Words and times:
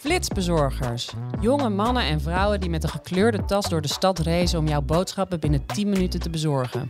Flitsbezorgers. 0.00 1.12
Jonge 1.40 1.68
mannen 1.68 2.02
en 2.02 2.20
vrouwen 2.20 2.60
die 2.60 2.70
met 2.70 2.82
een 2.82 2.88
gekleurde 2.88 3.44
tas 3.44 3.68
door 3.68 3.80
de 3.80 3.88
stad 3.88 4.18
racen 4.18 4.58
om 4.58 4.68
jouw 4.68 4.82
boodschappen 4.82 5.40
binnen 5.40 5.66
10 5.66 5.88
minuten 5.88 6.20
te 6.20 6.30
bezorgen. 6.30 6.86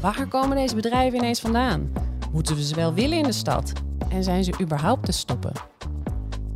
Waar 0.00 0.26
komen 0.28 0.56
deze 0.56 0.74
bedrijven 0.74 1.18
ineens 1.18 1.40
vandaan? 1.40 1.92
Moeten 2.32 2.56
we 2.56 2.62
ze 2.62 2.74
wel 2.74 2.94
willen 2.94 3.18
in 3.18 3.24
de 3.24 3.32
stad? 3.32 3.72
En 4.08 4.24
zijn 4.24 4.44
ze 4.44 4.52
überhaupt 4.60 5.04
te 5.04 5.12
stoppen? 5.12 5.52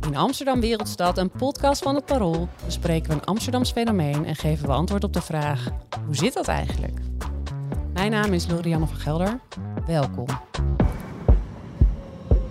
In 0.07 0.15
Amsterdam 0.15 0.59
Wereldstad, 0.59 1.17
een 1.17 1.31
podcast 1.31 1.81
van 1.81 1.95
het 1.95 2.05
Parool, 2.05 2.47
bespreken 2.65 3.09
we 3.09 3.15
een 3.15 3.25
Amsterdams 3.25 3.71
fenomeen 3.71 4.25
en 4.25 4.35
geven 4.35 4.67
we 4.67 4.73
antwoord 4.73 5.03
op 5.03 5.13
de 5.13 5.21
vraag: 5.21 5.67
hoe 6.05 6.15
zit 6.15 6.33
dat 6.33 6.47
eigenlijk? 6.47 6.99
Mijn 7.93 8.11
naam 8.11 8.33
is 8.33 8.47
Lorianne 8.47 8.87
van 8.87 8.97
Gelder. 8.97 9.39
Welkom. 9.85 10.27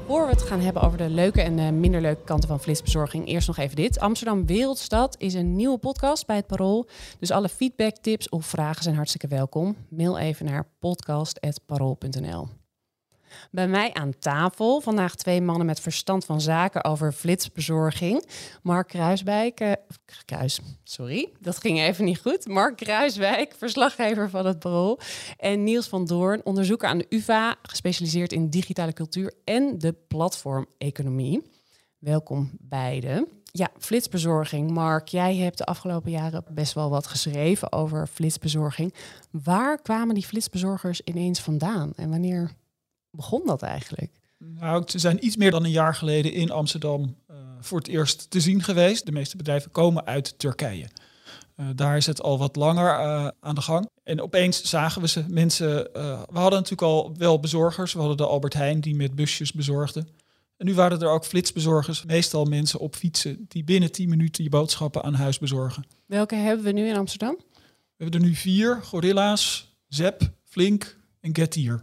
Voor 0.06 0.24
we 0.24 0.32
het 0.32 0.42
gaan 0.42 0.60
hebben 0.60 0.82
over 0.82 0.98
de 0.98 1.08
leuke 1.08 1.42
en 1.42 1.58
uh, 1.58 1.70
minder 1.70 2.00
leuke 2.00 2.24
kanten 2.24 2.48
van 2.48 2.60
flitsbezorging, 2.60 3.26
eerst 3.26 3.46
nog 3.46 3.56
even 3.56 3.76
dit. 3.76 3.98
Amsterdam 3.98 4.46
Wereldstad 4.46 5.16
is 5.18 5.34
een 5.34 5.56
nieuwe 5.56 5.78
podcast 5.78 6.26
bij 6.26 6.36
het 6.36 6.46
Parool. 6.46 6.88
Dus 7.18 7.30
alle 7.30 7.48
feedback, 7.48 7.96
tips 7.96 8.28
of 8.28 8.46
vragen 8.46 8.82
zijn 8.82 8.94
hartstikke 8.94 9.28
welkom. 9.28 9.76
Mail 9.88 10.18
even 10.18 10.46
naar 10.46 10.68
podcast.parool.nl. 10.78 12.48
Bij 13.50 13.68
mij 13.68 13.92
aan 13.92 14.18
tafel 14.18 14.80
vandaag 14.80 15.14
twee 15.14 15.40
mannen 15.40 15.66
met 15.66 15.80
verstand 15.80 16.24
van 16.24 16.40
zaken 16.40 16.84
over 16.84 17.12
flitsbezorging. 17.12 18.28
Mark 18.62 18.88
Kruiswijk, 18.88 19.60
uh, 19.60 19.72
Kruis, 20.24 20.60
sorry, 20.84 21.32
dat 21.40 21.58
ging 21.58 21.80
even 21.80 22.04
niet 22.04 22.20
goed. 22.20 22.46
Mark 22.46 22.76
Kruiswijk, 22.76 23.54
verslaggever 23.58 24.30
van 24.30 24.46
het 24.46 24.58
Parool. 24.58 25.00
En 25.36 25.64
Niels 25.64 25.88
van 25.88 26.04
Doorn, 26.04 26.44
onderzoeker 26.44 26.88
aan 26.88 26.98
de 26.98 27.06
UvA, 27.08 27.56
gespecialiseerd 27.62 28.32
in 28.32 28.50
digitale 28.50 28.92
cultuur 28.92 29.34
en 29.44 29.78
de 29.78 29.94
platformeconomie. 30.08 31.42
Welkom 31.98 32.50
beiden. 32.60 33.28
Ja, 33.44 33.70
flitsbezorging. 33.78 34.70
Mark, 34.70 35.08
jij 35.08 35.36
hebt 35.36 35.58
de 35.58 35.64
afgelopen 35.64 36.10
jaren 36.10 36.44
best 36.50 36.72
wel 36.72 36.90
wat 36.90 37.06
geschreven 37.06 37.72
over 37.72 38.06
flitsbezorging. 38.06 38.94
Waar 39.30 39.82
kwamen 39.82 40.14
die 40.14 40.26
flitsbezorgers 40.26 41.00
ineens 41.00 41.40
vandaan 41.40 41.92
en 41.96 42.10
wanneer 42.10 42.50
begon 43.16 43.42
dat 43.46 43.62
eigenlijk? 43.62 44.10
Nou, 44.38 44.82
ze 44.86 44.98
zijn 44.98 45.24
iets 45.26 45.36
meer 45.36 45.50
dan 45.50 45.64
een 45.64 45.70
jaar 45.70 45.94
geleden 45.94 46.32
in 46.32 46.50
Amsterdam 46.50 47.16
uh, 47.30 47.36
voor 47.60 47.78
het 47.78 47.88
eerst 47.88 48.30
te 48.30 48.40
zien 48.40 48.62
geweest. 48.62 49.06
De 49.06 49.12
meeste 49.12 49.36
bedrijven 49.36 49.70
komen 49.70 50.06
uit 50.06 50.38
Turkije. 50.38 50.88
Uh, 51.56 51.66
daar 51.74 51.96
is 51.96 52.06
het 52.06 52.22
al 52.22 52.38
wat 52.38 52.56
langer 52.56 53.00
uh, 53.00 53.28
aan 53.40 53.54
de 53.54 53.60
gang. 53.60 53.88
En 54.02 54.20
opeens 54.20 54.64
zagen 54.64 55.02
we 55.02 55.08
ze. 55.08 55.24
Mensen, 55.28 55.68
we 55.92 56.38
hadden 56.38 56.58
natuurlijk 56.58 56.82
al 56.82 57.14
wel 57.16 57.40
bezorgers. 57.40 57.92
We 57.92 57.98
hadden 57.98 58.16
de 58.16 58.26
Albert 58.26 58.54
Heijn 58.54 58.80
die 58.80 58.94
met 58.94 59.14
busjes 59.14 59.52
bezorgde. 59.52 60.04
En 60.56 60.66
nu 60.66 60.74
waren 60.74 61.00
er 61.00 61.08
ook 61.08 61.24
flitsbezorgers. 61.24 62.04
Meestal 62.04 62.44
mensen 62.44 62.80
op 62.80 62.94
fietsen 62.94 63.44
die 63.48 63.64
binnen 63.64 63.92
10 63.92 64.08
minuten 64.08 64.44
je 64.44 64.50
boodschappen 64.50 65.02
aan 65.02 65.14
huis 65.14 65.38
bezorgen. 65.38 65.84
Welke 66.06 66.34
hebben 66.34 66.64
we 66.64 66.72
nu 66.72 66.88
in 66.88 66.96
Amsterdam? 66.96 67.36
We 67.96 68.04
hebben 68.04 68.20
er 68.20 68.26
nu 68.26 68.34
vier. 68.34 68.82
Gorilla's, 68.82 69.74
Zep, 69.88 70.30
Flink 70.44 70.96
en 71.20 71.34
Getir. 71.34 71.80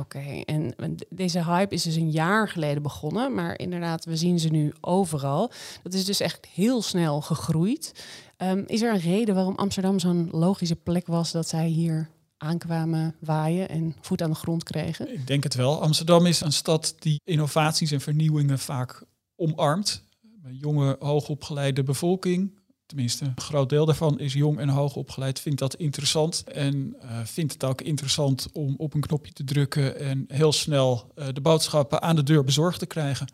Oké, 0.00 0.40
en 0.44 0.74
deze 1.08 1.44
hype 1.44 1.74
is 1.74 1.82
dus 1.82 1.94
een 1.94 2.10
jaar 2.10 2.48
geleden 2.48 2.82
begonnen, 2.82 3.34
maar 3.34 3.58
inderdaad, 3.58 4.04
we 4.04 4.16
zien 4.16 4.38
ze 4.38 4.48
nu 4.48 4.72
overal. 4.80 5.50
Dat 5.82 5.94
is 5.94 6.04
dus 6.04 6.20
echt 6.20 6.46
heel 6.46 6.82
snel 6.82 7.20
gegroeid. 7.20 8.04
Um, 8.38 8.64
is 8.66 8.82
er 8.82 8.92
een 8.92 9.00
reden 9.00 9.34
waarom 9.34 9.54
Amsterdam 9.56 9.98
zo'n 9.98 10.28
logische 10.32 10.76
plek 10.76 11.06
was 11.06 11.32
dat 11.32 11.48
zij 11.48 11.66
hier 11.66 12.08
aankwamen 12.36 13.14
waaien 13.18 13.68
en 13.68 13.96
voet 14.00 14.22
aan 14.22 14.30
de 14.30 14.36
grond 14.36 14.62
kregen? 14.62 15.12
Ik 15.12 15.26
denk 15.26 15.42
het 15.42 15.54
wel. 15.54 15.82
Amsterdam 15.82 16.26
is 16.26 16.40
een 16.40 16.52
stad 16.52 16.94
die 16.98 17.20
innovaties 17.24 17.90
en 17.90 18.00
vernieuwingen 18.00 18.58
vaak 18.58 19.04
omarmt. 19.36 20.02
Een 20.42 20.56
jonge, 20.56 20.96
hoogopgeleide 20.98 21.82
bevolking, 21.82 22.59
tenminste 22.90 23.24
een 23.24 23.40
groot 23.40 23.68
deel 23.68 23.86
daarvan 23.86 24.18
is 24.18 24.32
jong 24.32 24.58
en 24.58 24.68
hoog 24.68 24.96
opgeleid, 24.96 25.40
vindt 25.40 25.58
dat 25.58 25.74
interessant. 25.74 26.44
En 26.44 26.96
uh, 27.02 27.18
vindt 27.24 27.52
het 27.52 27.64
ook 27.64 27.80
interessant 27.80 28.48
om 28.52 28.74
op 28.76 28.94
een 28.94 29.00
knopje 29.00 29.32
te 29.32 29.44
drukken 29.44 29.98
en 29.98 30.24
heel 30.28 30.52
snel 30.52 31.12
uh, 31.14 31.26
de 31.32 31.40
boodschappen 31.40 32.02
aan 32.02 32.16
de 32.16 32.22
deur 32.22 32.44
bezorgd 32.44 32.78
te 32.78 32.86
krijgen. 32.86 33.26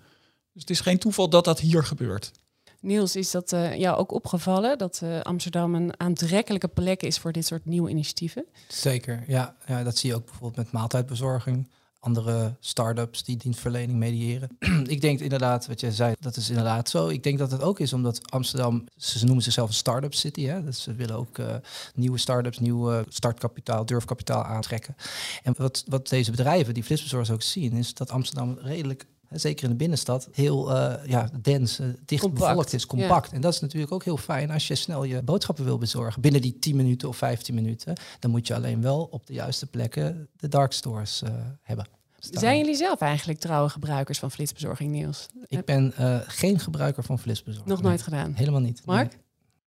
Dus 0.53 0.62
het 0.62 0.71
is 0.71 0.81
geen 0.81 0.99
toeval 0.99 1.28
dat 1.28 1.45
dat 1.45 1.61
hier 1.61 1.84
gebeurt. 1.84 2.33
Niels, 2.81 3.16
is 3.16 3.31
dat 3.31 3.53
uh, 3.53 3.75
jou 3.75 3.97
ook 3.97 4.12
opgevallen 4.12 4.78
dat 4.78 5.03
Amsterdam 5.22 5.75
een 5.75 6.00
aantrekkelijke 6.00 6.69
plek 6.69 7.03
is 7.03 7.19
voor 7.19 7.33
dit 7.33 7.47
soort 7.47 7.65
nieuwe 7.65 7.91
initiatieven? 7.91 8.47
Zeker, 8.69 9.25
ja. 9.27 9.56
ja. 9.66 9.83
Dat 9.83 9.97
zie 9.97 10.11
je 10.11 10.16
ook 10.16 10.25
bijvoorbeeld 10.25 10.56
met 10.56 10.72
maaltijdbezorging 10.72 11.69
andere 12.06 12.56
start-ups 12.61 13.25
die 13.25 13.37
dienstverlening 13.37 13.99
mediëren. 13.99 14.49
ik 14.94 15.00
denk 15.00 15.21
inderdaad, 15.21 15.67
wat 15.67 15.81
jij 15.81 15.91
zei, 15.91 16.15
dat 16.21 16.37
is 16.37 16.49
inderdaad 16.49 16.89
zo. 16.89 17.09
Ik 17.09 17.22
denk 17.22 17.39
dat 17.39 17.50
het 17.50 17.62
ook 17.62 17.81
is 17.81 17.93
omdat 17.93 18.31
Amsterdam, 18.31 18.84
ze 18.97 19.25
noemen 19.25 19.43
zichzelf 19.43 19.69
een 19.69 19.75
start-up 19.75 20.15
city. 20.15 20.45
Hè? 20.45 20.65
Dus 20.65 20.83
ze 20.83 20.95
willen 20.95 21.16
ook 21.16 21.39
uh, 21.39 21.55
nieuwe 21.95 22.19
start-ups, 22.19 22.59
nieuwe 22.59 23.05
startkapitaal, 23.09 23.87
durfkapitaal 23.87 24.45
aantrekken. 24.45 24.97
En 25.43 25.55
wat, 25.56 25.84
wat 25.87 26.09
deze 26.09 26.31
bedrijven, 26.31 26.75
die 26.75 26.84
flitsbezorgers 26.84 27.31
ook 27.31 27.43
zien, 27.43 27.72
is 27.72 27.95
dat 27.95 28.11
Amsterdam 28.11 28.59
redelijk 28.61 29.06
zeker 29.31 29.65
in 29.65 29.71
de 29.71 29.77
binnenstad, 29.77 30.28
heel 30.33 30.71
uh, 30.71 30.95
ja, 31.06 31.31
dens, 31.43 31.81
uh, 31.81 31.87
dicht 32.05 32.22
compact. 32.22 32.47
bevolkt 32.47 32.72
is, 32.72 32.87
compact. 32.87 33.28
Ja. 33.31 33.34
En 33.37 33.41
dat 33.41 33.53
is 33.53 33.61
natuurlijk 33.61 33.93
ook 33.93 34.05
heel 34.05 34.16
fijn 34.16 34.50
als 34.50 34.66
je 34.66 34.75
snel 34.75 35.05
je 35.05 35.22
boodschappen 35.22 35.65
wil 35.65 35.78
bezorgen. 35.78 36.22
Binnen 36.22 36.41
die 36.41 36.59
10 36.59 36.77
minuten 36.77 37.09
of 37.09 37.16
15 37.16 37.55
minuten, 37.55 37.97
dan 38.19 38.31
moet 38.31 38.47
je 38.47 38.55
alleen 38.55 38.83
wel 38.83 39.09
op 39.11 39.27
de 39.27 39.33
juiste 39.33 39.66
plekken 39.66 40.28
de 40.37 40.49
dark 40.49 40.72
stores 40.72 41.22
uh, 41.22 41.31
hebben. 41.62 41.96
Staan. 42.19 42.41
Zijn 42.41 42.59
jullie 42.59 42.75
zelf 42.75 43.00
eigenlijk 43.00 43.38
trouwe 43.38 43.69
gebruikers 43.69 44.19
van 44.19 44.31
flitsbezorging, 44.31 44.91
Niels? 44.91 45.27
Ik 45.47 45.65
ben 45.65 45.93
geen 46.27 46.59
gebruiker 46.59 47.03
van 47.03 47.19
flitsbezorging. 47.19 47.69
Nog 47.71 47.82
nooit 47.82 48.03
gedaan? 48.03 48.32
Helemaal 48.34 48.60
niet. 48.60 48.82
Mark? 48.84 49.19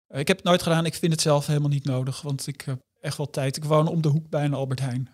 Nee. 0.09 0.21
Ik 0.21 0.27
heb 0.27 0.37
het 0.37 0.45
nooit 0.45 0.61
gedaan. 0.61 0.85
Ik 0.85 0.95
vind 0.95 1.11
het 1.11 1.21
zelf 1.21 1.47
helemaal 1.47 1.69
niet 1.69 1.85
nodig, 1.85 2.21
want 2.21 2.47
ik 2.47 2.61
heb 2.61 2.79
echt 3.01 3.17
wel 3.17 3.29
tijd. 3.29 3.57
Ik 3.57 3.63
woon 3.63 3.87
om 3.87 4.01
de 4.01 4.09
hoek 4.09 4.29
bij 4.29 4.45
een 4.45 4.53
Albert 4.53 4.79
Heijn. 4.79 5.09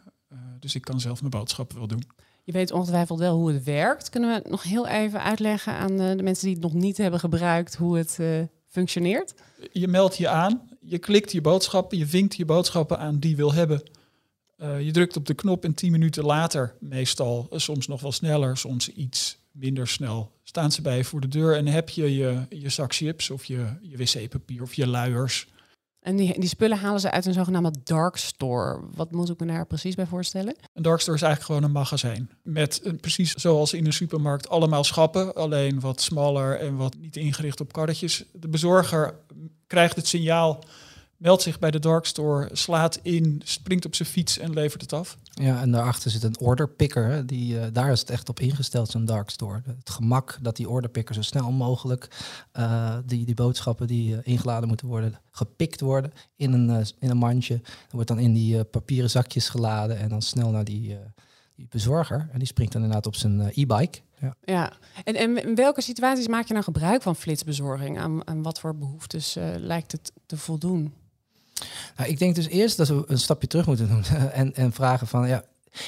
dus 0.59 0.75
ik 0.75 0.81
kan 0.81 0.99
zelf 0.99 1.19
mijn 1.19 1.31
boodschappen 1.31 1.77
wel 1.77 1.87
doen. 1.87 2.03
Je 2.43 2.51
weet 2.51 2.71
ongetwijfeld 2.71 3.19
wel 3.19 3.37
hoe 3.37 3.51
het 3.51 3.63
werkt. 3.63 4.09
Kunnen 4.09 4.43
we 4.43 4.49
nog 4.49 4.63
heel 4.63 4.87
even 4.87 5.23
uitleggen 5.23 5.73
aan 5.73 5.97
de, 5.97 6.13
de 6.15 6.23
mensen 6.23 6.45
die 6.45 6.53
het 6.53 6.63
nog 6.63 6.73
niet 6.73 6.97
hebben 6.97 7.19
gebruikt 7.19 7.75
hoe 7.75 7.97
het 7.97 8.17
uh, 8.19 8.41
functioneert? 8.67 9.33
Je 9.71 9.87
meldt 9.87 10.17
je 10.17 10.27
aan, 10.27 10.69
je 10.79 10.97
klikt 10.97 11.31
je 11.31 11.41
boodschappen, 11.41 11.97
je 11.97 12.07
vinkt 12.07 12.35
je 12.35 12.45
boodschappen 12.45 12.99
aan 12.99 13.19
die 13.19 13.29
je 13.29 13.35
wil 13.35 13.53
hebben. 13.53 13.83
Uh, 14.57 14.81
je 14.81 14.91
drukt 14.91 15.17
op 15.17 15.25
de 15.25 15.33
knop 15.33 15.63
en 15.63 15.73
tien 15.73 15.91
minuten 15.91 16.25
later, 16.25 16.75
meestal 16.79 17.47
uh, 17.51 17.59
soms 17.59 17.87
nog 17.87 18.01
wel 18.01 18.11
sneller, 18.11 18.57
soms 18.57 18.89
iets 18.89 19.37
minder 19.51 19.87
snel, 19.87 20.31
staan 20.43 20.71
ze 20.71 20.81
bij 20.81 20.97
je 20.97 21.03
voor 21.03 21.21
de 21.21 21.27
deur 21.27 21.55
en 21.55 21.65
heb 21.65 21.89
je 21.89 22.15
je, 22.15 22.45
je 22.49 22.69
zak 22.69 22.93
chips 22.93 23.29
of 23.29 23.45
je, 23.45 23.65
je 23.81 23.97
wc-papier 23.97 24.61
of 24.61 24.73
je 24.73 24.87
luiers. 24.87 25.47
En 26.05 26.15
die, 26.15 26.39
die 26.39 26.49
spullen 26.49 26.77
halen 26.77 26.99
ze 26.99 27.11
uit 27.11 27.25
een 27.25 27.33
zogenaamde 27.33 27.73
dark 27.83 28.17
store. 28.17 28.79
Wat 28.95 29.11
moet 29.11 29.29
ik 29.29 29.39
me 29.39 29.45
daar 29.45 29.65
precies 29.65 29.95
bij 29.95 30.05
voorstellen? 30.05 30.55
Een 30.73 30.83
dark 30.83 30.99
store 30.99 31.17
is 31.17 31.23
eigenlijk 31.23 31.53
gewoon 31.53 31.69
een 31.69 31.79
magazijn. 31.79 32.29
Met 32.43 32.79
een, 32.83 32.99
precies 32.99 33.33
zoals 33.33 33.73
in 33.73 33.85
een 33.85 33.93
supermarkt 33.93 34.49
allemaal 34.49 34.83
schappen. 34.83 35.33
Alleen 35.35 35.79
wat 35.79 36.01
smaller 36.01 36.59
en 36.59 36.75
wat 36.75 36.95
niet 36.99 37.15
ingericht 37.15 37.59
op 37.59 37.73
karretjes. 37.73 38.23
De 38.33 38.47
bezorger 38.47 39.19
krijgt 39.67 39.95
het 39.95 40.07
signaal, 40.07 40.63
meldt 41.17 41.41
zich 41.41 41.59
bij 41.59 41.71
de 41.71 41.79
dark 41.79 42.05
store, 42.05 42.49
slaat 42.51 42.99
in, 43.01 43.41
springt 43.43 43.85
op 43.85 43.95
zijn 43.95 44.09
fiets 44.09 44.37
en 44.37 44.53
levert 44.53 44.81
het 44.81 44.93
af. 44.93 45.17
Ja, 45.41 45.61
en 45.61 45.71
daarachter 45.71 46.11
zit 46.11 46.23
een 46.23 46.39
orderpicker. 46.39 47.25
Die, 47.25 47.55
uh, 47.55 47.63
daar 47.73 47.91
is 47.91 47.99
het 47.99 48.09
echt 48.09 48.29
op 48.29 48.39
ingesteld, 48.39 48.89
zo'n 48.89 49.05
dark 49.05 49.29
store. 49.29 49.61
Het 49.65 49.89
gemak 49.89 50.37
dat 50.41 50.55
die 50.55 50.69
orderpicker 50.69 51.15
zo 51.15 51.21
snel 51.21 51.51
mogelijk 51.51 52.07
uh, 52.53 52.97
die, 53.05 53.25
die 53.25 53.35
boodschappen 53.35 53.87
die 53.87 54.13
uh, 54.13 54.19
ingeladen 54.23 54.67
moeten 54.67 54.87
worden, 54.87 55.19
gepikt 55.31 55.81
worden 55.81 56.13
in 56.35 56.53
een, 56.53 56.85
in 56.99 57.09
een 57.09 57.17
mandje. 57.17 57.57
Dat 57.63 57.91
wordt 57.91 58.07
dan 58.07 58.19
in 58.19 58.33
die 58.33 58.63
papieren 58.63 59.09
zakjes 59.09 59.49
geladen 59.49 59.97
en 59.97 60.09
dan 60.09 60.21
snel 60.21 60.49
naar 60.49 60.63
die, 60.63 60.97
die 61.55 61.67
bezorger. 61.69 62.29
En 62.31 62.39
die 62.39 62.47
springt 62.47 62.73
dan 62.73 62.81
inderdaad 62.81 63.07
op 63.07 63.15
zijn 63.15 63.39
e-bike. 63.39 63.99
Ja, 64.19 64.35
ja. 64.43 64.73
En, 65.03 65.15
en 65.15 65.43
in 65.43 65.55
welke 65.55 65.81
situaties 65.81 66.27
maak 66.27 66.45
je 66.45 66.53
nou 66.53 66.65
gebruik 66.65 67.01
van 67.01 67.15
flitsbezorging? 67.15 67.99
Aan, 67.99 68.27
aan 68.27 68.41
wat 68.41 68.59
voor 68.59 68.75
behoeftes 68.75 69.35
lijkt 69.57 69.91
het 69.91 70.11
te 70.25 70.37
voldoen? 70.37 70.93
Nou, 71.95 72.09
ik 72.09 72.19
denk 72.19 72.35
dus 72.35 72.47
eerst 72.47 72.77
dat 72.77 72.87
we 72.87 73.03
een 73.07 73.19
stapje 73.19 73.47
terug 73.47 73.65
moeten 73.65 73.87
doen 73.87 74.03
en, 74.31 74.55
en 74.55 74.71
vragen 74.71 75.07
van, 75.07 75.27
ja, 75.27 75.43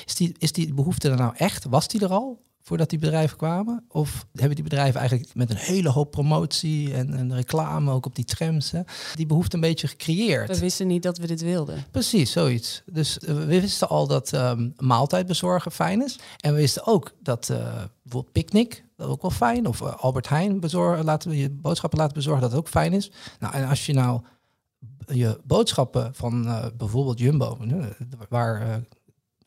is 0.06 0.16
die, 0.16 0.36
is 0.38 0.52
die 0.52 0.74
behoefte 0.74 1.10
er 1.10 1.18
nou 1.18 1.34
echt? 1.36 1.66
Was 1.66 1.88
die 1.88 2.02
er 2.02 2.12
al? 2.12 2.46
voordat 2.68 2.90
die 2.90 3.00
bedrijven 3.00 3.38
kwamen? 3.38 3.84
Of 3.88 4.26
hebben 4.34 4.56
die 4.56 4.64
bedrijven 4.64 5.00
eigenlijk 5.00 5.30
met 5.34 5.50
een 5.50 5.56
hele 5.56 5.90
hoop 5.90 6.12
promotie 6.12 6.94
en, 6.94 7.14
en 7.14 7.36
reclame, 7.36 7.92
ook 7.92 8.06
op 8.06 8.16
die 8.16 8.26
trams, 8.26 8.72
hè, 8.72 8.82
die 9.16 9.26
behoefte 9.26 9.56
een 9.56 9.62
beetje 9.62 9.88
gecreëerd? 9.88 10.48
We 10.48 10.60
wisten 10.60 10.88
niet 10.88 11.04
dat 11.04 11.18
we 11.18 11.28
dit 11.28 11.42
wilden. 11.42 11.86
Precies, 11.92 12.32
zoiets. 12.32 12.82
Dus 12.86 13.18
uh, 13.18 13.36
we 13.36 13.46
wisten 13.46 13.90
al 13.90 14.08
dat 14.08 14.32
um, 14.32 14.74
maaltijd 14.78 15.28
bezorgen 15.28 15.72
fijn 15.72 16.04
is. 16.04 16.20
En 16.38 16.54
we 16.54 16.60
wisten 16.60 16.86
ook 16.86 17.14
dat 17.20 17.50
uh, 17.52 17.58
bijvoorbeeld 18.04 18.34
picknick, 18.34 18.84
dat 18.96 19.10
ook 19.10 19.22
wel 19.22 19.32
fijn. 19.32 19.68
Of 19.68 19.82
uh, 19.82 19.96
Albert 19.96 20.30
Heijn 20.30 20.60
bezorgen, 20.60 21.06
laten 21.06 21.30
we 21.30 21.38
je 21.38 21.50
boodschappen 21.50 22.00
laten 22.00 22.16
bezorgen, 22.16 22.50
dat 22.50 22.60
ook 22.60 22.68
fijn 22.68 22.94
is. 22.94 23.12
Nou, 23.40 23.54
en 23.54 23.68
als 23.68 23.86
je 23.86 23.94
nou 23.94 24.22
je 25.06 25.40
boodschappen 25.44 26.16
van 26.16 26.62
bijvoorbeeld 26.78 27.20
Jumbo, 27.20 27.58
waar 28.30 28.84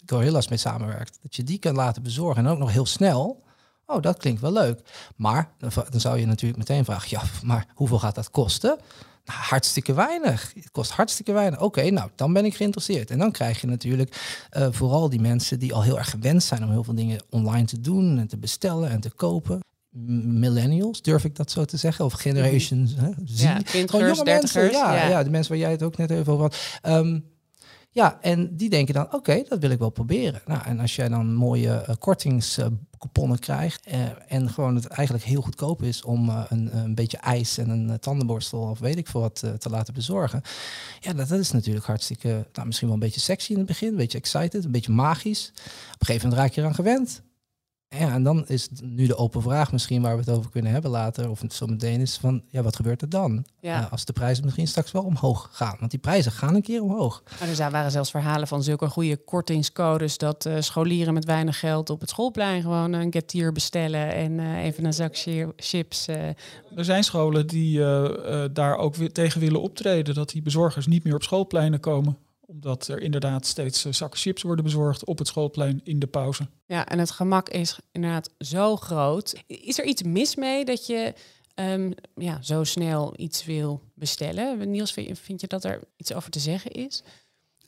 Gorilla's 0.06 0.48
mee 0.48 0.58
samenwerkt, 0.58 1.18
dat 1.22 1.36
je 1.36 1.44
die 1.44 1.58
kan 1.58 1.74
laten 1.74 2.02
bezorgen 2.02 2.46
en 2.46 2.52
ook 2.52 2.58
nog 2.58 2.72
heel 2.72 2.86
snel. 2.86 3.42
Oh, 3.86 4.02
dat 4.02 4.18
klinkt 4.18 4.40
wel 4.40 4.52
leuk. 4.52 4.80
Maar 5.16 5.52
dan 5.90 6.00
zou 6.00 6.18
je 6.18 6.26
natuurlijk 6.26 6.58
meteen 6.58 6.84
vragen, 6.84 7.08
ja, 7.10 7.22
maar 7.42 7.66
hoeveel 7.74 7.98
gaat 7.98 8.14
dat 8.14 8.30
kosten? 8.30 8.78
Nou, 9.24 9.38
hartstikke 9.38 9.94
weinig. 9.94 10.52
Het 10.54 10.70
kost 10.70 10.90
hartstikke 10.90 11.32
weinig. 11.32 11.60
Oké, 11.60 11.90
nou, 11.90 12.10
dan 12.14 12.32
ben 12.32 12.44
ik 12.44 12.56
geïnteresseerd. 12.56 13.10
En 13.10 13.18
dan 13.18 13.32
krijg 13.32 13.60
je 13.60 13.66
natuurlijk 13.66 14.46
uh, 14.56 14.66
vooral 14.70 15.08
die 15.08 15.20
mensen 15.20 15.58
die 15.58 15.74
al 15.74 15.82
heel 15.82 15.98
erg 15.98 16.10
gewend 16.10 16.42
zijn 16.42 16.64
om 16.64 16.70
heel 16.70 16.84
veel 16.84 16.94
dingen 16.94 17.22
online 17.30 17.66
te 17.66 17.80
doen 17.80 18.18
en 18.18 18.26
te 18.26 18.38
bestellen 18.38 18.90
en 18.90 19.00
te 19.00 19.10
kopen. 19.10 19.60
Millennials, 19.90 21.02
durf 21.02 21.24
ik 21.24 21.36
dat 21.36 21.50
zo 21.50 21.64
te 21.64 21.76
zeggen? 21.76 22.04
Of 22.04 22.12
generations 22.12 22.94
hè, 22.96 23.10
Z. 23.24 23.42
Ja, 23.42 23.62
twintigers, 23.62 24.20
dertigers. 24.20 24.72
Ja, 24.72 24.94
ja. 24.94 25.08
ja, 25.08 25.22
de 25.22 25.30
mensen 25.30 25.52
waar 25.52 25.60
jij 25.60 25.70
het 25.70 25.82
ook 25.82 25.96
net 25.96 26.10
even 26.10 26.32
over 26.32 26.42
had. 26.44 26.56
Um, 26.96 27.24
ja, 27.92 28.18
en 28.20 28.56
die 28.56 28.70
denken 28.70 28.94
dan, 28.94 29.14
oké, 29.14 29.42
dat 29.48 29.58
wil 29.58 29.70
ik 29.70 29.78
wel 29.78 29.90
proberen. 29.90 30.40
Nou, 30.46 30.62
en 30.64 30.80
als 30.80 30.96
jij 30.96 31.08
dan 31.08 31.34
mooie 31.34 31.84
uh, 31.88 31.94
kortingscouponnen 31.98 33.38
krijgt 33.38 33.88
uh, 33.88 33.94
en 34.28 34.50
gewoon 34.50 34.74
het 34.74 34.86
eigenlijk 34.86 35.26
heel 35.26 35.40
goedkoop 35.40 35.82
is 35.82 36.02
om 36.02 36.28
uh, 36.28 36.44
een, 36.48 36.76
een, 36.76 36.94
beetje 36.94 37.16
ijs 37.16 37.58
en 37.58 37.68
een 37.68 37.98
tandenborstel 37.98 38.60
of 38.60 38.78
weet 38.78 38.96
ik 38.96 39.08
veel 39.08 39.20
wat 39.20 39.44
te 39.58 39.70
laten 39.70 39.94
bezorgen. 39.94 40.42
Ja, 41.00 41.12
dat, 41.12 41.28
dat, 41.28 41.38
is 41.38 41.50
natuurlijk 41.50 41.86
hartstikke, 41.86 42.46
nou, 42.52 42.66
misschien 42.66 42.88
wel 42.88 42.96
een 42.96 43.02
beetje 43.02 43.20
sexy 43.20 43.52
in 43.52 43.58
het 43.58 43.66
begin, 43.66 43.88
een 43.88 43.96
beetje 43.96 44.18
excited, 44.18 44.64
een 44.64 44.70
beetje 44.70 44.92
magisch. 44.92 45.52
Op 45.94 46.00
een 46.00 46.06
gegeven 46.06 46.28
moment 46.28 46.46
raak 46.46 46.54
je 46.54 46.60
eraan 46.60 46.74
gewend. 46.74 47.22
Ja, 47.98 48.12
en 48.12 48.22
dan 48.22 48.48
is 48.48 48.68
nu 48.82 49.06
de 49.06 49.16
open 49.16 49.42
vraag 49.42 49.72
misschien 49.72 50.02
waar 50.02 50.14
we 50.14 50.20
het 50.20 50.30
over 50.30 50.50
kunnen 50.50 50.72
hebben 50.72 50.90
later, 50.90 51.30
of 51.30 51.40
het 51.40 51.52
zo 51.52 51.66
meteen 51.66 52.00
is 52.00 52.16
van, 52.16 52.42
ja, 52.48 52.62
wat 52.62 52.76
gebeurt 52.76 53.02
er 53.02 53.08
dan? 53.08 53.44
Ja. 53.60 53.80
Uh, 53.80 53.92
als 53.92 54.04
de 54.04 54.12
prijzen 54.12 54.44
misschien 54.44 54.66
straks 54.66 54.92
wel 54.92 55.02
omhoog 55.02 55.48
gaan. 55.52 55.76
Want 55.78 55.90
die 55.90 56.00
prijzen 56.00 56.32
gaan 56.32 56.54
een 56.54 56.62
keer 56.62 56.82
omhoog. 56.82 57.22
Maar 57.40 57.48
er 57.48 57.70
waren 57.70 57.90
zelfs 57.90 58.10
verhalen 58.10 58.48
van 58.48 58.62
zulke 58.62 58.88
goede 58.88 59.16
kortingscodes 59.16 60.18
dat 60.18 60.46
uh, 60.46 60.54
scholieren 60.58 61.14
met 61.14 61.24
weinig 61.24 61.58
geld 61.58 61.90
op 61.90 62.00
het 62.00 62.10
schoolplein 62.10 62.62
gewoon 62.62 62.92
een 62.92 63.12
getier 63.12 63.52
bestellen 63.52 64.14
en 64.14 64.32
uh, 64.32 64.64
even 64.64 64.84
een 64.84 64.92
zak 64.92 65.16
chips. 65.56 66.08
Er 66.08 66.84
zijn 66.84 67.04
scholen 67.04 67.46
die 67.46 67.78
daar 68.52 68.76
ook 68.76 68.94
weer 68.94 69.12
tegen 69.12 69.40
willen 69.40 69.62
optreden, 69.62 70.14
dat 70.14 70.30
die 70.30 70.42
bezorgers 70.42 70.86
niet 70.86 71.04
meer 71.04 71.14
op 71.14 71.22
schoolpleinen 71.22 71.80
komen 71.80 72.16
omdat 72.50 72.88
er 72.88 73.00
inderdaad 73.00 73.46
steeds 73.46 73.86
uh, 73.86 73.92
zakken 73.92 74.20
chips 74.20 74.42
worden 74.42 74.64
bezorgd 74.64 75.04
op 75.04 75.18
het 75.18 75.26
schoolplein 75.26 75.80
in 75.84 75.98
de 75.98 76.06
pauze. 76.06 76.48
Ja, 76.66 76.86
en 76.86 76.98
het 76.98 77.10
gemak 77.10 77.48
is 77.48 77.78
inderdaad 77.92 78.30
zo 78.38 78.76
groot. 78.76 79.42
Is 79.46 79.78
er 79.78 79.84
iets 79.84 80.02
mis 80.02 80.34
mee 80.36 80.64
dat 80.64 80.86
je 80.86 81.14
um, 81.54 81.92
ja, 82.14 82.42
zo 82.42 82.64
snel 82.64 83.14
iets 83.16 83.44
wil 83.44 83.82
bestellen? 83.94 84.70
Niels, 84.70 84.92
vind 85.12 85.40
je 85.40 85.46
dat 85.46 85.64
er 85.64 85.80
iets 85.96 86.12
over 86.12 86.30
te 86.30 86.38
zeggen 86.38 86.70
is? 86.70 87.02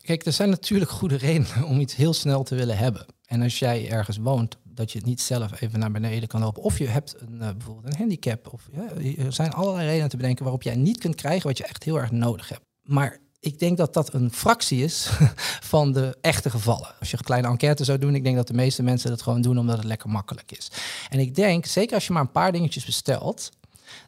Kijk, 0.02 0.26
er 0.26 0.32
zijn 0.32 0.50
natuurlijk 0.50 0.90
goede 0.90 1.16
redenen 1.16 1.64
om 1.64 1.80
iets 1.80 1.94
heel 1.94 2.12
snel 2.12 2.42
te 2.42 2.54
willen 2.54 2.76
hebben. 2.76 3.06
En 3.24 3.42
als 3.42 3.58
jij 3.58 3.90
ergens 3.90 4.16
woont, 4.16 4.56
dat 4.64 4.92
je 4.92 4.98
het 4.98 5.06
niet 5.06 5.20
zelf 5.20 5.60
even 5.60 5.78
naar 5.78 5.90
beneden 5.90 6.28
kan 6.28 6.40
lopen. 6.40 6.62
Of 6.62 6.78
je 6.78 6.86
hebt 6.86 7.20
een, 7.20 7.34
uh, 7.34 7.50
bijvoorbeeld 7.50 7.86
een 7.86 7.98
handicap. 7.98 8.52
Of, 8.52 8.68
ja, 8.72 8.90
er 9.24 9.32
zijn 9.32 9.52
allerlei 9.52 9.86
redenen 9.86 10.08
te 10.08 10.16
bedenken 10.16 10.42
waarop 10.42 10.62
jij 10.62 10.76
niet 10.76 10.98
kunt 10.98 11.14
krijgen 11.14 11.46
wat 11.46 11.58
je 11.58 11.64
echt 11.64 11.84
heel 11.84 11.98
erg 12.00 12.10
nodig 12.10 12.48
hebt. 12.48 12.64
Maar 12.82 13.20
ik 13.42 13.58
denk 13.58 13.76
dat 13.76 13.94
dat 13.94 14.12
een 14.12 14.32
fractie 14.32 14.84
is 14.84 15.10
van 15.72 15.92
de 15.92 16.16
echte 16.20 16.50
gevallen. 16.50 16.94
Als 17.00 17.10
je 17.10 17.16
een 17.16 17.24
kleine 17.24 17.48
enquête 17.48 17.84
zou 17.84 17.98
doen, 17.98 18.14
ik 18.14 18.24
denk 18.24 18.36
dat 18.36 18.46
de 18.46 18.54
meeste 18.54 18.82
mensen 18.82 19.10
dat 19.10 19.22
gewoon 19.22 19.42
doen 19.42 19.58
omdat 19.58 19.76
het 19.76 19.86
lekker 19.86 20.10
makkelijk 20.10 20.52
is. 20.52 20.70
En 21.08 21.18
ik 21.18 21.34
denk, 21.34 21.66
zeker 21.66 21.94
als 21.94 22.06
je 22.06 22.12
maar 22.12 22.22
een 22.22 22.30
paar 22.30 22.52
dingetjes 22.52 22.84
bestelt, 22.84 23.50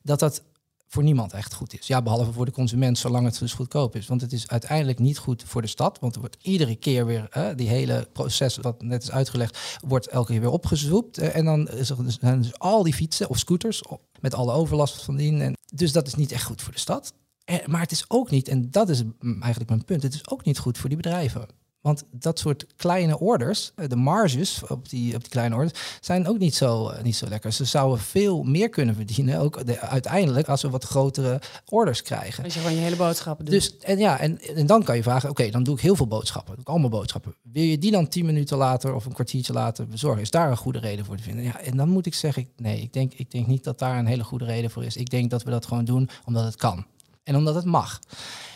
dat 0.03 0.19
dat 0.19 0.43
voor 0.89 1.03
niemand 1.03 1.33
echt 1.33 1.55
goed 1.55 1.79
is. 1.79 1.87
Ja, 1.87 2.03
behalve 2.03 2.33
voor 2.33 2.45
de 2.45 2.53
consument, 2.53 2.99
zolang 2.99 3.27
het 3.27 3.39
dus 3.39 3.53
goedkoop 3.53 3.97
is. 3.97 4.07
Want 4.07 4.21
het 4.21 4.33
is 4.33 4.49
uiteindelijk 4.49 4.99
niet 4.99 5.19
goed 5.19 5.43
voor 5.47 5.63
de 5.63 5.69
stad. 5.69 5.99
Want 6.01 6.15
er 6.15 6.21
wordt 6.21 6.37
iedere 6.43 6.77
keer 6.77 7.07
weer, 7.07 7.53
die 7.57 7.69
hele 7.69 8.09
proces 8.13 8.57
wat 8.57 8.83
net 8.83 9.03
is 9.03 9.11
uitgelegd, 9.11 9.79
wordt 9.87 10.07
elke 10.07 10.33
keer 10.33 10.41
weer 10.41 10.51
opgezoept. 10.51 11.19
en 11.19 11.45
dan 11.45 11.65
dus, 11.65 11.93
zijn 12.21 12.43
dus 12.43 12.59
al 12.59 12.83
die 12.83 12.95
fietsen 12.95 13.29
of 13.29 13.39
scooters 13.39 13.83
met 14.21 14.35
alle 14.35 14.53
overlast 14.53 15.03
van 15.03 15.17
dien. 15.17 15.41
En 15.41 15.57
dus 15.75 15.93
dat 15.93 16.07
is 16.07 16.15
niet 16.15 16.33
echt 16.33 16.45
goed 16.45 16.63
voor 16.63 16.73
de 16.73 16.79
stad. 16.79 17.13
Eh, 17.45 17.67
maar 17.67 17.81
het 17.81 17.91
is 17.91 18.05
ook 18.09 18.31
niet, 18.31 18.49
en 18.49 18.71
dat 18.71 18.89
is 18.89 19.03
eigenlijk 19.21 19.69
mijn 19.69 19.85
punt, 19.85 20.03
het 20.03 20.15
is 20.15 20.29
ook 20.29 20.45
niet 20.45 20.59
goed 20.59 20.79
voor 20.79 20.89
die 20.89 20.99
bedrijven. 20.99 21.47
Want 21.85 22.05
dat 22.11 22.39
soort 22.39 22.67
kleine 22.77 23.19
orders, 23.19 23.73
eh, 23.77 23.89
de 23.89 23.97
marges 23.97 24.63
op 24.69 24.89
die, 24.89 25.15
op 25.15 25.21
die 25.21 25.31
kleine 25.31 25.55
orders, 25.55 25.99
zijn 26.01 26.29
ook 26.29 26.39
niet 26.39 26.55
zo, 26.55 26.89
eh, 26.89 27.03
niet 27.03 27.17
zo 27.17 27.29
lekker. 27.29 27.53
Ze 27.53 27.65
zouden 27.65 27.99
veel 27.99 28.43
meer 28.43 28.69
kunnen 28.69 28.95
verdienen, 28.95 29.41
ook 29.41 29.67
de, 29.67 29.81
uiteindelijk, 29.81 30.49
als 30.49 30.63
we 30.63 30.71
wat 30.71 30.85
grotere 30.85 31.41
orders 31.69 32.03
krijgen. 32.03 32.45
Als 32.45 32.55
je 32.55 32.61
van 32.61 32.75
je 32.75 32.81
hele 32.81 32.97
boodschappen 32.97 33.45
doet. 33.45 33.55
Dus, 33.55 33.79
en 33.79 33.99
ja, 33.99 34.21
en, 34.21 34.41
en 34.41 34.67
dan 34.67 34.83
kan 34.83 34.97
je 34.97 35.03
vragen, 35.03 35.31
oké, 35.31 35.51
dan 35.51 35.63
doe 35.63 35.75
ik 35.75 35.81
heel 35.81 35.97
veel 35.97 36.07
boodschappen. 36.07 36.53
Doe 36.53 36.63
ik 36.63 36.69
allemaal 36.69 36.91
boodschappen. 36.91 37.35
Wil 37.43 37.63
je 37.63 37.79
die 37.79 37.91
dan 37.91 38.09
tien 38.09 38.27
minuten 38.27 38.57
later 38.57 38.95
of 38.95 39.05
een 39.05 39.13
kwartiertje 39.13 39.53
later 39.53 39.87
bezorgen? 39.87 40.23
Is 40.23 40.31
daar 40.31 40.51
een 40.51 40.57
goede 40.57 40.79
reden 40.79 41.05
voor 41.05 41.17
te 41.17 41.23
vinden? 41.23 41.45
Ja, 41.45 41.61
en 41.61 41.77
dan 41.77 41.89
moet 41.89 42.07
ik 42.07 42.15
zeggen, 42.15 42.49
nee, 42.57 42.81
ik 42.81 42.93
denk, 42.93 43.13
ik 43.15 43.31
denk 43.31 43.47
niet 43.47 43.65
dat 43.65 43.79
daar 43.79 43.99
een 43.99 44.07
hele 44.07 44.25
goede 44.25 44.45
reden 44.45 44.71
voor 44.71 44.85
is. 44.85 44.97
Ik 44.97 45.11
denk 45.11 45.31
dat 45.31 45.43
we 45.43 45.51
dat 45.51 45.67
gewoon 45.67 45.85
doen 45.85 46.09
omdat 46.25 46.45
het 46.45 46.57
kan. 46.57 46.87
En 47.25 47.37
omdat 47.37 47.55
het 47.55 47.65
mag. 47.65 47.99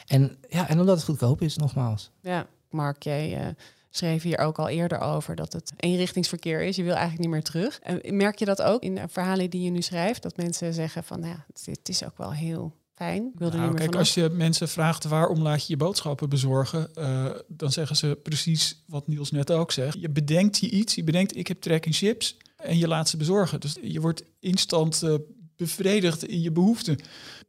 En, 0.07 0.37
ja, 0.49 0.69
en 0.69 0.81
omdat 0.81 0.97
het 0.97 1.05
goedkoop 1.05 1.43
is, 1.43 1.57
nogmaals. 1.57 2.11
Ja, 2.21 2.47
Mark, 2.71 3.03
jij 3.03 3.41
uh, 3.41 3.47
schreef 3.91 4.23
hier 4.23 4.39
ook 4.39 4.59
al 4.59 4.69
eerder 4.69 5.01
over 5.01 5.37
dat 5.37 5.53
het 5.53 5.73
eenrichtingsverkeer 5.77 6.63
is. 6.63 6.77
Je 6.77 6.83
wil 6.83 6.95
eigenlijk 6.95 7.21
niet 7.21 7.31
meer 7.31 7.43
terug. 7.43 7.79
En 7.79 8.17
merk 8.17 8.39
je 8.39 8.45
dat 8.45 8.63
ook 8.63 8.83
in 8.83 8.95
de 8.95 9.09
verhalen 9.09 9.51
die 9.51 9.63
je 9.63 9.71
nu 9.71 9.83
schrijft? 9.83 10.23
Dat 10.23 10.37
mensen 10.37 10.75
zeggen 10.75 11.05
van, 11.05 11.21
nou 11.21 11.33
ja, 11.33 11.47
dit 11.65 11.89
is 11.89 12.05
ook 12.05 12.19
wel 12.19 12.33
heel 12.33 12.75
fijn. 12.95 13.31
Ik 13.35 13.39
nou, 13.39 13.53
niet 13.53 13.61
meer 13.61 13.75
kijk, 13.75 13.95
als 13.95 14.15
je 14.15 14.29
mensen 14.29 14.69
vraagt 14.69 15.05
waarom 15.05 15.43
laat 15.43 15.61
je 15.61 15.67
je 15.69 15.77
boodschappen 15.77 16.29
bezorgen, 16.29 16.91
uh, 16.99 17.31
dan 17.49 17.73
zeggen 17.73 17.97
ze 17.97 18.19
precies 18.23 18.83
wat 18.87 19.09
Niels 19.09 19.31
net 19.31 19.51
ook 19.51 19.73
zegt. 19.73 20.01
Je 20.01 20.11
bedenkt 20.11 20.59
je 20.59 20.71
iets, 20.71 20.95
je 20.95 21.05
bedenkt 21.05 21.37
ik 21.37 21.47
heb 21.47 21.61
trek 21.61 21.87
in 21.87 21.93
chips 21.93 22.37
en 22.57 22.79
je 22.79 22.89
laat 22.89 23.09
ze 23.09 23.17
bezorgen. 23.17 23.61
Dus 23.61 23.77
je 23.83 24.01
wordt 24.01 24.25
instant 24.41 25.03
uh, 25.03 25.15
bevredigd 25.57 26.25
in 26.25 26.41
je 26.41 26.53
behoeften 26.53 26.99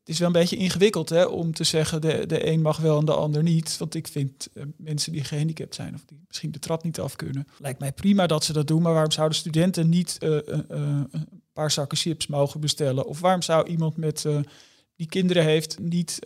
is 0.10 0.20
wel 0.20 0.28
een 0.28 0.34
beetje 0.34 0.56
ingewikkeld 0.56 1.10
hè, 1.10 1.24
om 1.24 1.54
te 1.54 1.64
zeggen 1.64 2.02
de, 2.02 2.26
de 2.26 2.48
een 2.48 2.62
mag 2.62 2.78
wel 2.78 3.00
en 3.00 3.06
de 3.06 3.14
ander 3.14 3.44
niet. 3.44 3.78
Want 3.78 3.96
ik 3.96 4.08
vind 4.08 4.50
uh, 4.54 4.64
mensen 4.78 5.12
die 5.12 5.24
gehandicapt 5.24 5.76
zijn 5.76 5.94
of 5.96 6.04
die 6.06 6.24
misschien 6.28 6.52
de 6.52 6.60
trap 6.60 6.84
niet 6.84 7.00
af 7.00 7.16
kunnen, 7.16 7.48
lijkt 7.58 7.80
mij 7.80 7.92
prima 7.92 8.28
dat 8.28 8.44
ze 8.44 8.54
dat 8.54 8.68
doen. 8.68 8.82
Maar 8.82 8.94
waarom 8.94 9.12
zouden 9.12 9.38
studenten 9.38 9.90
niet 9.90 10.18
uh, 10.24 10.30
uh, 10.30 10.42
een 10.68 11.44
paar 11.54 11.72
zakken 11.72 11.98
chips 11.98 12.28
mogen 12.28 12.60
bestellen? 12.60 13.06
Of 13.06 13.20
waarom 13.20 13.42
zou 13.42 13.68
iemand 13.68 13.98
met 13.98 14.26
die 14.96 15.08
kinderen 15.08 15.44
heeft 15.44 15.80
niet 15.80 16.20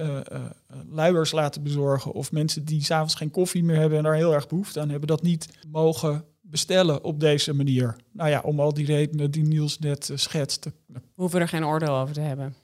luiers 0.89 1.31
laten 1.31 1.63
bezorgen? 1.63 2.11
Of 2.11 2.31
mensen 2.31 2.65
die 2.65 2.83
s'avonds 2.83 3.15
geen 3.15 3.31
koffie 3.31 3.63
meer 3.63 3.77
hebben 3.77 3.97
en 3.97 4.03
daar 4.03 4.15
heel 4.15 4.33
erg 4.33 4.47
behoefte 4.47 4.79
aan 4.79 4.89
hebben, 4.89 5.07
dat 5.07 5.21
niet 5.21 5.47
mogen 5.71 6.25
bestellen 6.41 7.03
op 7.03 7.19
deze 7.19 7.53
manier? 7.53 7.95
Nou 8.11 8.29
ja, 8.29 8.41
om 8.41 8.59
al 8.59 8.73
die 8.73 8.85
redenen 8.85 9.31
die 9.31 9.43
Niels 9.43 9.79
net 9.79 10.11
schetst. 10.13 10.65
We 10.87 11.01
hoeven 11.15 11.41
er 11.41 11.47
geen 11.47 11.65
oordeel 11.65 11.95
over 11.95 12.13
te 12.13 12.21
hebben. 12.21 12.55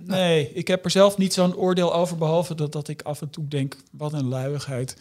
Nee, 0.00 0.52
ik 0.52 0.68
heb 0.68 0.84
er 0.84 0.90
zelf 0.90 1.18
niet 1.18 1.32
zo'n 1.32 1.56
oordeel 1.56 1.94
over, 1.94 2.16
behalve 2.16 2.54
dat, 2.54 2.72
dat 2.72 2.88
ik 2.88 3.02
af 3.02 3.22
en 3.22 3.30
toe 3.30 3.48
denk, 3.48 3.76
wat 3.90 4.12
een 4.12 4.28
luiigheid. 4.28 4.96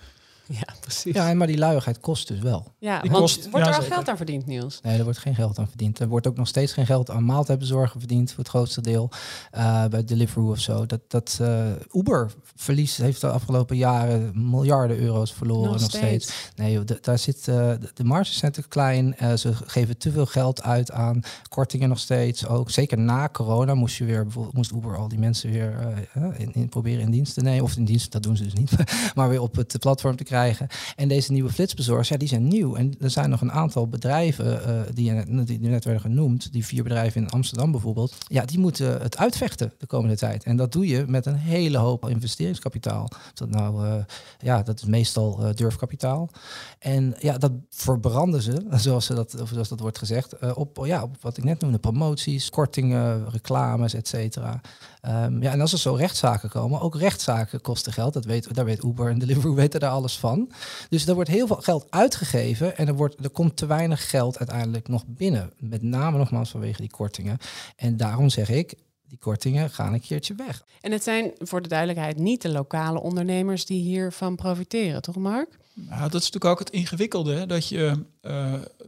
Ja, 0.59 0.73
precies. 0.79 1.13
Ja, 1.13 1.33
maar 1.33 1.47
die 1.47 1.57
luiigheid 1.57 1.99
kost 1.99 2.27
dus 2.27 2.39
wel. 2.39 2.73
Ja, 2.79 2.99
want 2.99 3.13
kost, 3.13 3.49
wordt 3.49 3.67
er 3.67 3.75
al 3.75 3.81
geld 3.81 4.09
aan 4.09 4.17
verdiend, 4.17 4.45
Niels? 4.45 4.79
Nee, 4.81 4.97
er 4.97 5.03
wordt 5.03 5.19
geen 5.19 5.35
geld 5.35 5.59
aan 5.59 5.67
verdiend. 5.67 5.99
Er 5.99 6.07
wordt 6.07 6.27
ook 6.27 6.37
nog 6.37 6.47
steeds 6.47 6.73
geen 6.73 6.85
geld 6.85 7.09
aan 7.09 7.23
maaltijdbezorgen 7.23 7.99
verdiend, 7.99 8.29
voor 8.29 8.39
het 8.39 8.47
grootste 8.47 8.81
deel. 8.81 9.09
Uh, 9.55 9.85
bij 9.85 10.03
Deliveroo 10.03 10.51
of 10.51 10.59
zo. 10.59 10.85
Dat, 10.85 11.01
dat 11.07 11.37
uh, 11.41 11.65
Uber 11.91 12.31
verlies 12.55 12.97
heeft 12.97 13.21
de 13.21 13.29
afgelopen 13.29 13.77
jaren 13.77 14.49
miljarden 14.49 14.97
euro's 14.97 15.33
verloren 15.33 15.71
nog, 15.71 15.81
steeds. 15.81 16.51
Nee, 16.55 16.71
joh, 16.71 16.85
daar 17.01 17.19
zit, 17.19 17.47
uh, 17.47 17.71
de 17.93 18.03
marges 18.03 18.37
zijn 18.37 18.51
te 18.51 18.67
klein. 18.67 19.15
ze 19.37 19.53
geven 19.65 19.97
te 19.97 20.11
veel 20.11 20.25
geld 20.25 20.63
uit 20.63 20.91
aan 20.91 21.21
kortingen 21.49 21.89
nog 21.89 21.99
steeds. 21.99 22.47
Ook 22.47 22.71
zeker 22.71 22.97
na 22.97 23.29
corona 23.29 23.73
moest 23.73 23.97
je 23.97 24.05
weer 24.05 24.23
bijvoorbeeld 24.23 24.55
moest 24.55 24.71
Uber 24.71 24.97
al 24.97 25.07
die 25.07 25.19
mensen 25.19 25.51
weer 25.51 26.07
in, 26.37 26.53
in, 26.53 26.69
proberen 26.69 27.01
in 27.01 27.11
dienst 27.11 27.33
te 27.33 27.41
nemen. 27.41 27.63
Of 27.63 27.75
in 27.75 27.85
dienst, 27.85 28.11
dat 28.11 28.23
doen 28.23 28.37
ze 28.37 28.43
dus 28.43 28.53
niet. 28.53 28.71
maar 29.15 29.29
weer 29.29 29.41
op 29.41 29.55
het 29.55 29.79
platform 29.79 30.15
te 30.15 30.23
krijgen 30.23 30.35
krijgen. 30.37 30.67
En 30.95 31.07
deze 31.07 31.31
nieuwe 31.31 31.51
flitsbezorgers, 31.51 32.09
ja, 32.09 32.17
die 32.17 32.27
zijn 32.27 32.47
nieuw. 32.47 32.75
En 32.75 32.93
er 32.99 33.09
zijn 33.09 33.29
nog 33.29 33.41
een 33.41 33.51
aantal 33.51 33.87
bedrijven 33.87 34.45
uh, 34.45 34.81
die, 34.93 35.45
die 35.45 35.59
net 35.59 35.83
werden 35.83 36.01
genoemd, 36.01 36.51
die 36.53 36.65
vier 36.65 36.83
bedrijven 36.83 37.21
in 37.21 37.29
Amsterdam 37.29 37.71
bijvoorbeeld, 37.71 38.15
ja, 38.27 38.45
die 38.45 38.59
moeten 38.59 39.01
het 39.01 39.17
uitvechten 39.17 39.73
de 39.77 39.85
komende 39.85 40.15
tijd. 40.15 40.43
En 40.43 40.55
dat 40.55 40.71
doe 40.71 40.87
je 40.87 41.03
met 41.07 41.25
een 41.25 41.35
hele 41.35 41.77
hoop 41.77 42.09
investeringskapitaal. 42.09 43.09
Dat 43.33 43.49
nou, 43.49 43.85
uh, 43.85 43.95
ja, 44.39 44.63
dat 44.63 44.81
is 44.81 44.85
meestal 44.85 45.39
uh, 45.41 45.53
durfkapitaal. 45.53 46.29
En 46.79 47.15
ja, 47.19 47.37
dat 47.37 47.51
verbranden 47.69 48.41
ze, 48.41 48.65
zoals, 48.85 49.05
ze 49.05 49.13
dat, 49.13 49.41
of 49.41 49.49
zoals 49.49 49.69
dat 49.69 49.79
wordt 49.79 49.97
gezegd, 49.97 50.55
op, 50.55 50.79
ja, 50.85 51.03
op 51.03 51.15
wat 51.21 51.37
ik 51.37 51.43
net 51.43 51.61
noemde, 51.61 51.77
promoties, 51.77 52.49
kortingen, 52.49 53.29
reclames, 53.29 53.93
et 53.93 54.07
cetera. 54.07 54.61
Um, 55.07 55.41
ja, 55.41 55.51
en 55.51 55.61
als 55.61 55.71
er 55.71 55.79
zo 55.79 55.93
rechtszaken 55.93 56.49
komen, 56.49 56.81
ook 56.81 56.95
rechtszaken 56.95 57.61
kosten 57.61 57.93
geld. 57.93 58.13
Dat 58.13 58.25
weet, 58.25 58.55
daar 58.55 58.65
weet 58.65 58.83
Uber 58.83 59.09
en 59.09 59.19
Deliveroo 59.19 59.55
weten 59.63 59.79
daar 59.79 59.91
alles 59.91 60.17
van. 60.17 60.26
Dus 60.89 61.07
er 61.07 61.15
wordt 61.15 61.29
heel 61.29 61.47
veel 61.47 61.55
geld 61.55 61.85
uitgegeven 61.89 62.77
en 62.77 62.87
er, 62.87 62.95
wordt, 62.95 63.23
er 63.23 63.29
komt 63.29 63.57
te 63.57 63.65
weinig 63.65 64.09
geld 64.09 64.37
uiteindelijk 64.37 64.87
nog 64.87 65.03
binnen. 65.07 65.51
Met 65.59 65.81
name 65.81 66.17
nogmaals 66.17 66.49
vanwege 66.49 66.81
die 66.81 66.89
kortingen. 66.89 67.37
En 67.75 67.97
daarom 67.97 68.29
zeg 68.29 68.49
ik, 68.49 68.73
die 69.07 69.17
kortingen 69.17 69.69
gaan 69.69 69.93
een 69.93 70.01
keertje 70.01 70.35
weg. 70.35 70.63
En 70.81 70.91
het 70.91 71.03
zijn 71.03 71.31
voor 71.37 71.61
de 71.61 71.67
duidelijkheid 71.67 72.17
niet 72.17 72.41
de 72.41 72.49
lokale 72.49 73.01
ondernemers 73.01 73.65
die 73.65 73.81
hiervan 73.81 74.35
profiteren, 74.35 75.01
toch 75.01 75.15
Mark? 75.15 75.57
Nou, 75.73 76.01
dat 76.01 76.21
is 76.21 76.31
natuurlijk 76.31 76.45
ook 76.45 76.59
het 76.59 76.69
ingewikkelde. 76.69 77.45
Dat 77.45 77.67
je, 77.67 78.05
uh, 78.21 78.53
ik 78.77 78.87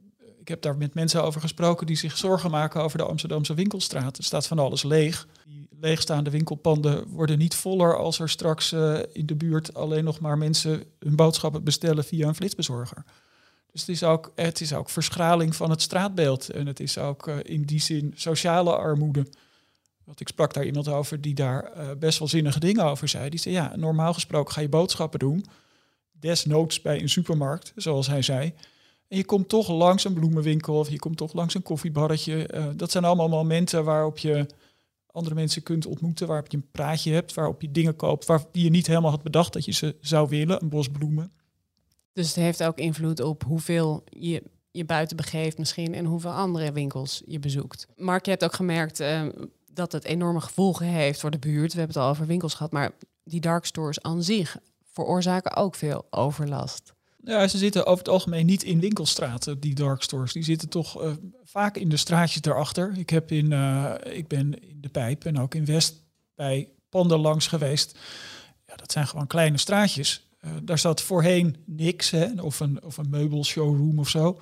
heb 0.50 0.62
daar 0.62 0.78
met 0.78 0.94
mensen 0.94 1.24
over 1.24 1.42
gesproken 1.42 1.88
die 1.88 1.98
zich 1.98 2.18
zorgen 2.18 2.52
maken 2.52 2.82
over 2.82 2.98
de 2.98 3.04
Amsterdamse 3.04 3.54
winkelstraat. 3.54 4.18
Er 4.18 4.24
staat 4.24 4.48
van 4.48 4.60
alles 4.60 4.84
leeg. 4.84 5.28
Die 5.46 5.68
leegstaande 5.80 6.30
winkelpanden 6.30 7.08
worden 7.08 7.38
niet 7.38 7.56
voller 7.56 7.98
als 7.98 8.20
er 8.20 8.30
straks 8.30 8.72
uh, 8.72 9.00
in 9.14 9.26
de 9.26 9.36
buurt 9.36 9.74
alleen 9.74 10.04
nog 10.04 10.20
maar 10.20 10.38
mensen 10.38 10.84
hun 11.00 11.16
boodschappen 11.16 11.64
bestellen 11.64 12.04
via 12.04 12.28
een 12.28 12.36
flitsbezorger. 12.36 13.04
Dus 13.72 13.82
het 13.82 13.90
is 13.90 14.04
ook, 14.04 14.32
het 14.36 14.62
is 14.62 14.74
ook 14.74 14.90
verschraling 14.90 15.56
van 15.56 15.70
het 15.70 15.82
straatbeeld. 15.82 16.50
En 16.50 16.68
het 16.68 16.80
is 16.80 16.98
ook 16.98 17.28
uh, 17.28 17.36
in 17.44 17.64
die 17.64 17.82
zin 17.82 18.14
sociale 18.16 18.76
armoede. 18.76 19.28
Want 20.04 20.20
ik 20.20 20.28
sprak 20.28 20.54
daar 20.54 20.66
iemand 20.66 20.88
over 20.88 21.22
die 21.22 21.34
daar 21.34 21.72
uh, 21.78 21.90
best 22.00 22.20
wel 22.20 22.28
zinnige 22.28 22.60
dingen 22.60 22.86
over 22.86 23.08
zei. 23.08 23.30
Die 23.30 23.40
zei, 23.40 23.56
ja, 23.56 23.76
normaal 23.76 24.14
gesproken 24.14 24.54
ga 24.54 24.62
je 24.62 24.70
boodschappen 24.70 25.20
doen. 25.20 25.46
Desnoods 26.12 26.82
bij 26.82 27.02
een 27.02 27.10
supermarkt, 27.10 27.72
zoals 27.76 28.08
hij 28.08 28.22
zei. 28.22 28.54
Je 29.12 29.26
komt 29.26 29.50
toch 29.50 29.70
langs 29.70 30.04
een 30.04 30.14
bloemenwinkel 30.14 30.80
of 30.80 30.90
je 30.90 31.00
komt 31.00 31.18
toch 31.18 31.34
langs 31.34 31.54
een 31.54 31.64
koffiebarretje. 31.64 32.50
Uh, 32.54 32.66
dat 32.76 32.92
zijn 32.92 33.04
allemaal 33.04 33.30
momenten 33.30 33.84
waarop 33.84 34.18
je 34.18 34.46
andere 35.12 35.36
mensen 35.36 35.64
kunt 35.64 35.86
ontmoeten, 35.86 36.28
waarop 36.28 36.52
je 36.52 36.58
een 36.58 36.72
praatje 36.72 37.14
hebt, 37.14 37.34
waarop 37.34 37.62
je 37.62 37.72
dingen 37.72 37.96
koopt 37.96 38.26
waar 38.26 38.44
je 38.52 38.70
niet 38.70 38.88
helemaal 38.88 39.12
had 39.12 39.24
bedacht 39.24 39.54
dat 39.54 39.66
je 39.66 39.72
ze 39.72 39.96
zou 40.02 40.30
willen, 40.30 40.62
een 40.62 40.70
bos 40.70 40.88
bloemen. 40.88 41.32
Dus 42.14 42.28
het 42.28 42.36
heeft 42.36 42.64
ook 42.64 42.78
invloed 42.78 43.20
op 43.20 43.44
hoeveel 43.44 44.04
je 44.06 44.44
je 44.72 44.86
buiten 44.86 45.18
begeeft 45.18 45.58
misschien 45.58 45.94
en 45.94 46.06
hoeveel 46.06 46.32
andere 46.32 46.72
winkels 46.72 47.22
je 47.26 47.40
bezoekt. 47.40 47.88
Mark, 47.96 48.26
je 48.26 48.32
hebt 48.32 48.44
ook 48.44 48.54
gemerkt 48.54 49.00
uh, 49.00 49.28
dat 49.74 49.92
het 49.92 50.04
enorme 50.04 50.42
gevolgen 50.42 50.86
heeft 50.86 51.20
voor 51.20 51.32
de 51.32 51.40
buurt. 51.40 51.74
We 51.74 51.78
hebben 51.78 51.96
het 51.96 52.06
al 52.06 52.12
over 52.12 52.26
winkels 52.26 52.54
gehad, 52.54 52.72
maar 52.72 52.92
die 53.24 53.40
dark 53.40 53.66
stores 53.66 54.02
aan 54.02 54.24
zich 54.24 54.58
veroorzaken 54.84 55.56
ook 55.56 55.76
veel 55.76 56.08
overlast. 56.10 56.94
Ja, 57.24 57.48
ze 57.48 57.58
zitten 57.58 57.86
over 57.86 57.98
het 57.98 58.14
algemeen 58.14 58.46
niet 58.46 58.64
in 58.64 58.80
winkelstraten, 58.80 59.60
die 59.60 59.76
dark 59.76 60.02
stores. 60.02 60.34
Die 60.34 60.44
zitten 60.44 60.70
toch 60.70 61.04
uh, 61.04 61.12
vaak 61.44 61.78
in 61.78 61.90
de 61.90 61.98
straatjes 61.98 62.42
daarachter. 62.42 62.94
Ik, 62.98 63.10
heb 63.10 63.32
in, 63.32 63.52
uh, 63.52 63.94
ik 64.04 64.28
ben 64.28 64.62
in 64.70 64.82
de 64.82 64.90
Pijp 64.90 65.26
en 65.26 65.40
ook 65.40 65.56
in 65.56 65.66
West 65.66 66.04
bij 66.36 66.70
panden 66.90 67.20
langs 67.20 67.48
geweest. 67.48 67.98
Ja, 68.66 68.76
dat 68.76 68.92
zijn 68.92 69.08
gewoon 69.08 69.28
kleine 69.28 69.58
straatjes. 69.58 70.28
Uh, 70.42 70.52
daar 70.64 70.80
zat 70.80 71.02
voorheen 71.02 71.56
niks, 71.66 72.10
hè, 72.10 72.42
of 72.42 72.60
een, 72.60 72.84
of 72.84 72.98
een 72.98 73.10
meubelshowroom 73.10 74.00
of 74.00 74.10
zo. 74.10 74.42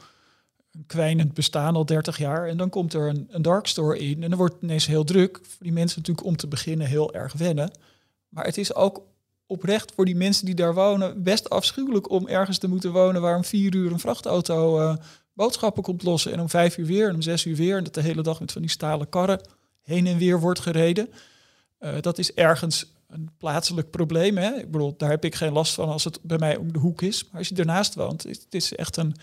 Een 0.71 0.85
kwijnend 0.85 1.33
bestaan 1.33 1.75
al 1.75 1.85
30 1.85 2.17
jaar. 2.17 2.47
En 2.47 2.57
dan 2.57 2.69
komt 2.69 2.93
er 2.93 3.09
een, 3.09 3.27
een 3.29 3.41
dark 3.41 3.67
store 3.67 3.99
in 3.99 4.23
en 4.23 4.29
dan 4.29 4.37
wordt 4.37 4.53
het 4.53 4.63
ineens 4.63 4.85
heel 4.85 5.03
druk. 5.03 5.39
Voor 5.43 5.63
die 5.63 5.73
mensen 5.73 5.99
natuurlijk 5.99 6.27
om 6.27 6.35
te 6.35 6.47
beginnen 6.47 6.87
heel 6.87 7.13
erg 7.13 7.33
wennen. 7.33 7.71
Maar 8.29 8.45
het 8.45 8.57
is 8.57 8.73
ook 8.75 9.01
oprecht 9.47 9.91
voor 9.95 10.05
die 10.05 10.15
mensen 10.15 10.45
die 10.45 10.55
daar 10.55 10.73
wonen 10.73 11.23
best 11.23 11.49
afschuwelijk 11.49 12.09
om 12.09 12.27
ergens 12.27 12.57
te 12.57 12.67
moeten 12.67 12.91
wonen 12.91 13.21
waar 13.21 13.35
om 13.35 13.43
vier 13.43 13.75
uur 13.75 13.91
een 13.91 13.99
vrachtauto 13.99 14.81
uh, 14.81 14.95
boodschappen 15.33 15.83
komt 15.83 16.03
lossen 16.03 16.33
en 16.33 16.39
om 16.39 16.49
vijf 16.49 16.77
uur 16.77 16.85
weer 16.85 17.07
en 17.07 17.15
om 17.15 17.21
zes 17.21 17.45
uur 17.45 17.55
weer 17.55 17.77
en 17.77 17.83
dat 17.83 17.93
de 17.93 18.01
hele 18.01 18.21
dag 18.23 18.39
met 18.39 18.51
van 18.51 18.61
die 18.61 18.71
stalen 18.71 19.09
karren 19.09 19.41
heen 19.81 20.07
en 20.07 20.17
weer 20.17 20.39
wordt 20.39 20.59
gereden. 20.59 21.09
Uh, 21.79 21.95
dat 22.01 22.17
is 22.17 22.33
ergens 22.33 22.96
een 23.07 23.29
plaatselijk 23.37 23.89
probleem. 23.89 24.37
Hè? 24.37 24.55
Ik 24.55 24.71
bedoel, 24.71 24.93
daar 24.97 25.09
heb 25.09 25.25
ik 25.25 25.35
geen 25.35 25.51
last 25.51 25.73
van 25.73 25.89
als 25.89 26.03
het 26.03 26.19
bij 26.21 26.37
mij 26.37 26.57
om 26.57 26.73
de 26.73 26.79
hoek 26.79 27.01
is. 27.01 27.23
Maar 27.23 27.37
als 27.37 27.47
je 27.47 27.55
ernaast 27.55 27.95
woont, 27.95 28.23
het 28.23 28.45
is 28.49 28.75
echt 28.75 28.97
een, 28.97 29.15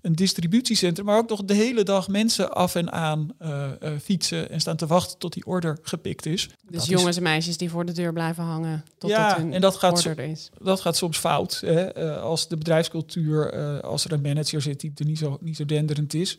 een 0.00 0.14
distributiecentrum, 0.14 1.06
maar 1.06 1.16
ook 1.16 1.28
nog 1.28 1.44
de 1.44 1.54
hele 1.54 1.82
dag 1.82 2.08
mensen 2.08 2.52
af 2.52 2.74
en 2.74 2.92
aan 2.92 3.28
uh, 3.42 3.70
uh, 3.82 3.90
fietsen 4.02 4.50
en 4.50 4.60
staan 4.60 4.76
te 4.76 4.86
wachten 4.86 5.18
tot 5.18 5.32
die 5.32 5.46
order 5.46 5.78
gepikt 5.82 6.26
is. 6.26 6.46
Dus 6.46 6.78
dat 6.78 6.86
jongens 6.86 7.08
is... 7.08 7.16
en 7.16 7.22
meisjes 7.22 7.56
die 7.56 7.70
voor 7.70 7.84
de 7.84 7.92
deur 7.92 8.12
blijven 8.12 8.44
hangen 8.44 8.84
tot 8.98 9.10
ja, 9.10 9.36
hun 9.36 9.52
en 9.52 9.60
dat 9.60 9.76
gaat 9.76 10.06
order 10.06 10.24
is. 10.24 10.50
Dat 10.62 10.80
gaat 10.80 10.96
soms 10.96 11.18
fout. 11.18 11.60
Hè? 11.60 12.04
Uh, 12.04 12.22
als 12.22 12.48
de 12.48 12.56
bedrijfscultuur, 12.56 13.82
als 13.82 14.04
er 14.04 14.12
een 14.12 14.20
manager 14.20 14.62
zit 14.62 14.80
die 14.80 14.92
er 14.94 15.04
niet 15.04 15.18
zo, 15.18 15.38
niet 15.40 15.56
zo 15.56 15.64
denderend 15.64 16.14
is. 16.14 16.38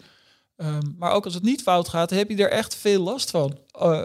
Um, 0.57 0.95
maar 0.97 1.11
ook 1.11 1.25
als 1.25 1.33
het 1.33 1.43
niet 1.43 1.61
fout 1.61 1.89
gaat, 1.89 2.09
heb 2.09 2.29
je 2.29 2.35
er 2.35 2.51
echt 2.51 2.75
veel 2.75 3.03
last 3.03 3.29
van. 3.29 3.59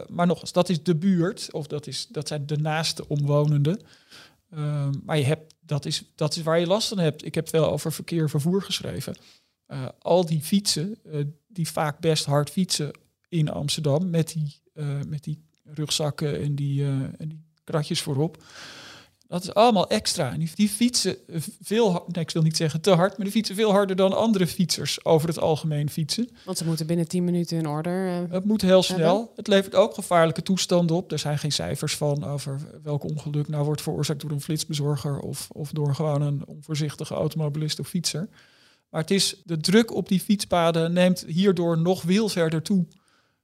maar 0.08 0.26
nog 0.26 0.40
eens, 0.40 0.52
dat 0.52 0.68
is 0.68 0.82
de 0.82 0.96
buurt, 0.96 1.48
of 1.52 1.66
dat, 1.66 1.86
is, 1.86 2.06
dat 2.06 2.28
zijn 2.28 2.46
de 2.46 2.56
naaste 2.56 3.08
omwonenden. 3.08 3.80
Um, 4.54 5.02
maar 5.04 5.18
je 5.18 5.24
hebt, 5.24 5.54
dat, 5.60 5.84
is, 5.84 6.04
dat 6.14 6.36
is 6.36 6.42
waar 6.42 6.60
je 6.60 6.66
last 6.66 6.88
van 6.88 6.98
hebt. 6.98 7.24
Ik 7.24 7.34
heb 7.34 7.48
veel 7.48 7.70
over 7.70 7.92
verkeer 7.92 8.30
vervoer 8.30 8.62
geschreven. 8.62 9.16
Uh, 9.68 9.88
al 9.98 10.26
die 10.26 10.42
fietsen, 10.42 10.98
uh, 11.06 11.24
die 11.46 11.70
vaak 11.70 11.98
best 11.98 12.24
hard 12.24 12.50
fietsen 12.50 12.90
in 13.28 13.48
Amsterdam, 13.48 14.10
met 14.10 14.32
die, 14.32 14.60
met 15.08 15.24
die 15.24 15.44
rugzakken 15.64 16.40
en 16.40 16.54
die, 16.54 16.84
en 16.84 17.28
die 17.28 17.44
kratjes 17.64 18.02
voorop. 18.02 18.44
Dat 19.30 19.42
is 19.42 19.54
allemaal 19.54 19.88
extra. 19.88 20.32
En 20.32 20.48
die, 20.54 20.68
fietsen 20.68 21.16
veel, 21.62 22.04
nee, 22.06 22.24
ik 22.24 22.30
wil 22.30 22.42
niet 22.42 22.56
zeggen 22.56 22.80
te 22.80 22.90
hard, 22.90 23.16
maar 23.16 23.24
die 23.24 23.34
fietsen 23.34 23.54
veel 23.54 23.70
harder 23.70 23.96
dan 23.96 24.16
andere 24.16 24.46
fietsers 24.46 25.04
over 25.04 25.28
het 25.28 25.38
algemeen 25.38 25.90
fietsen. 25.90 26.28
Want 26.44 26.58
ze 26.58 26.64
moeten 26.64 26.86
binnen 26.86 27.08
10 27.08 27.24
minuten 27.24 27.58
in 27.58 27.68
orde. 27.68 27.90
het 28.30 28.44
moet 28.44 28.62
heel 28.62 28.82
snel. 28.82 29.16
Hebben. 29.16 29.28
Het 29.36 29.46
levert 29.46 29.74
ook 29.74 29.94
gevaarlijke 29.94 30.42
toestanden 30.42 30.96
op. 30.96 31.12
Er 31.12 31.18
zijn 31.18 31.38
geen 31.38 31.52
cijfers 31.52 31.96
van 31.96 32.24
over 32.24 32.60
welk 32.82 33.04
ongeluk 33.04 33.48
nou 33.48 33.64
wordt 33.64 33.82
veroorzaakt 33.82 34.20
door 34.20 34.30
een 34.30 34.40
flitsbezorger 34.40 35.18
of, 35.18 35.48
of 35.52 35.70
door 35.70 35.94
gewoon 35.94 36.22
een 36.22 36.46
onvoorzichtige 36.46 37.14
automobilist 37.14 37.78
of 37.78 37.88
fietser. 37.88 38.28
Maar 38.88 39.00
het 39.00 39.10
is 39.10 39.40
de 39.44 39.60
druk 39.60 39.94
op 39.94 40.08
die 40.08 40.20
fietspaden 40.20 40.92
neemt 40.92 41.24
hierdoor 41.26 41.78
nog 41.78 42.02
veel 42.02 42.28
verder 42.28 42.62
toe. 42.62 42.86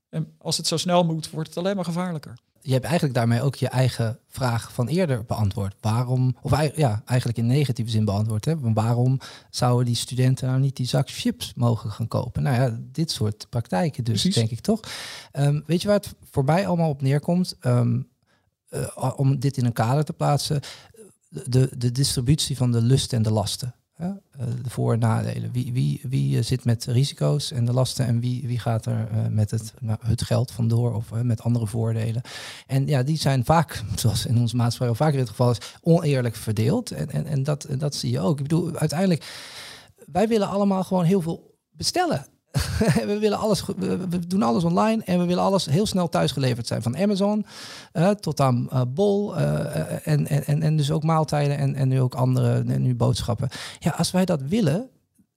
En 0.08 0.34
als 0.38 0.56
het 0.56 0.66
zo 0.66 0.76
snel 0.76 1.04
moet, 1.04 1.30
wordt 1.30 1.48
het 1.48 1.58
alleen 1.58 1.76
maar 1.76 1.84
gevaarlijker. 1.84 2.38
Je 2.66 2.72
hebt 2.72 2.84
eigenlijk 2.84 3.14
daarmee 3.14 3.42
ook 3.42 3.54
je 3.54 3.68
eigen 3.68 4.18
vraag 4.28 4.72
van 4.72 4.88
eerder 4.88 5.24
beantwoord. 5.24 5.74
Waarom, 5.80 6.36
of 6.42 6.76
ja, 6.76 7.02
eigenlijk 7.04 7.38
in 7.38 7.46
negatieve 7.46 7.90
zin 7.90 8.04
beantwoord. 8.04 8.44
Hè? 8.44 8.54
Waarom 8.58 9.20
zouden 9.50 9.86
die 9.86 9.94
studenten 9.94 10.48
nou 10.48 10.60
niet 10.60 10.76
die 10.76 10.86
zak 10.86 11.10
chips 11.10 11.54
mogen 11.54 11.90
gaan 11.90 12.08
kopen? 12.08 12.42
Nou 12.42 12.56
ja, 12.56 12.78
dit 12.92 13.10
soort 13.10 13.46
praktijken 13.48 14.04
dus, 14.04 14.20
Precies. 14.20 14.34
denk 14.34 14.50
ik 14.50 14.60
toch. 14.60 14.80
Um, 15.32 15.62
weet 15.66 15.82
je 15.82 15.88
waar 15.88 15.96
het 15.96 16.14
voor 16.30 16.44
mij 16.44 16.66
allemaal 16.66 16.88
op 16.88 17.02
neerkomt? 17.02 17.56
Um, 17.60 18.08
uh, 18.70 19.12
om 19.16 19.38
dit 19.38 19.56
in 19.56 19.64
een 19.64 19.72
kader 19.72 20.04
te 20.04 20.12
plaatsen. 20.12 20.60
De, 21.28 21.70
de 21.76 21.92
distributie 21.92 22.56
van 22.56 22.72
de 22.72 22.82
lusten 22.82 23.16
en 23.16 23.22
de 23.22 23.32
lasten. 23.32 23.74
Ja, 23.98 24.18
de 24.62 24.70
voor- 24.70 24.92
en 24.92 24.98
nadelen. 24.98 25.52
Wie, 25.52 25.72
wie, 25.72 26.00
wie 26.02 26.42
zit 26.42 26.64
met 26.64 26.84
risico's 26.84 27.50
en 27.52 27.64
de 27.64 27.72
lasten 27.72 28.06
en 28.06 28.20
wie, 28.20 28.46
wie 28.46 28.58
gaat 28.58 28.86
er 28.86 29.08
uh, 29.12 29.26
met 29.26 29.50
het, 29.50 29.74
nou, 29.80 29.98
het 30.02 30.22
geld 30.22 30.50
vandoor 30.50 30.94
of 30.94 31.10
met 31.22 31.42
andere 31.42 31.66
voordelen. 31.66 32.22
En 32.66 32.86
ja, 32.86 33.02
die 33.02 33.16
zijn 33.16 33.44
vaak, 33.44 33.82
zoals 33.94 34.26
in 34.26 34.38
onze 34.38 34.56
maatschappij 34.56 34.88
al 34.88 34.94
vaker 34.94 35.18
het 35.18 35.28
geval 35.28 35.50
is, 35.50 35.58
oneerlijk 35.80 36.36
verdeeld. 36.36 36.90
En, 36.90 37.10
en, 37.10 37.26
en 37.26 37.42
dat, 37.42 37.66
dat 37.78 37.94
zie 37.94 38.10
je 38.10 38.20
ook. 38.20 38.36
Ik 38.36 38.42
bedoel, 38.42 38.76
uiteindelijk, 38.76 39.24
wij 40.12 40.28
willen 40.28 40.48
allemaal 40.48 40.84
gewoon 40.84 41.04
heel 41.04 41.20
veel 41.20 41.54
bestellen. 41.70 42.26
we, 43.10 43.16
willen 43.20 43.38
alles, 43.38 43.64
we 44.08 44.26
doen 44.26 44.42
alles 44.42 44.64
online 44.64 45.02
en 45.04 45.18
we 45.18 45.24
willen 45.24 45.42
alles 45.42 45.66
heel 45.66 45.86
snel 45.86 46.08
thuisgeleverd 46.08 46.66
zijn. 46.66 46.82
Van 46.82 46.96
Amazon 46.96 47.46
uh, 47.92 48.10
tot 48.10 48.40
aan 48.40 48.68
uh, 48.72 48.80
Bol 48.88 49.38
uh, 49.38 50.06
en, 50.06 50.26
en, 50.26 50.62
en 50.62 50.76
dus 50.76 50.90
ook 50.90 51.02
maaltijden 51.02 51.58
en, 51.58 51.74
en 51.74 51.88
nu 51.88 52.00
ook 52.00 52.14
andere 52.14 52.64
en 52.66 52.82
nu 52.82 52.94
boodschappen. 52.94 53.48
Ja, 53.78 53.90
als 53.90 54.10
wij 54.10 54.24
dat 54.24 54.42
willen, 54.42 54.88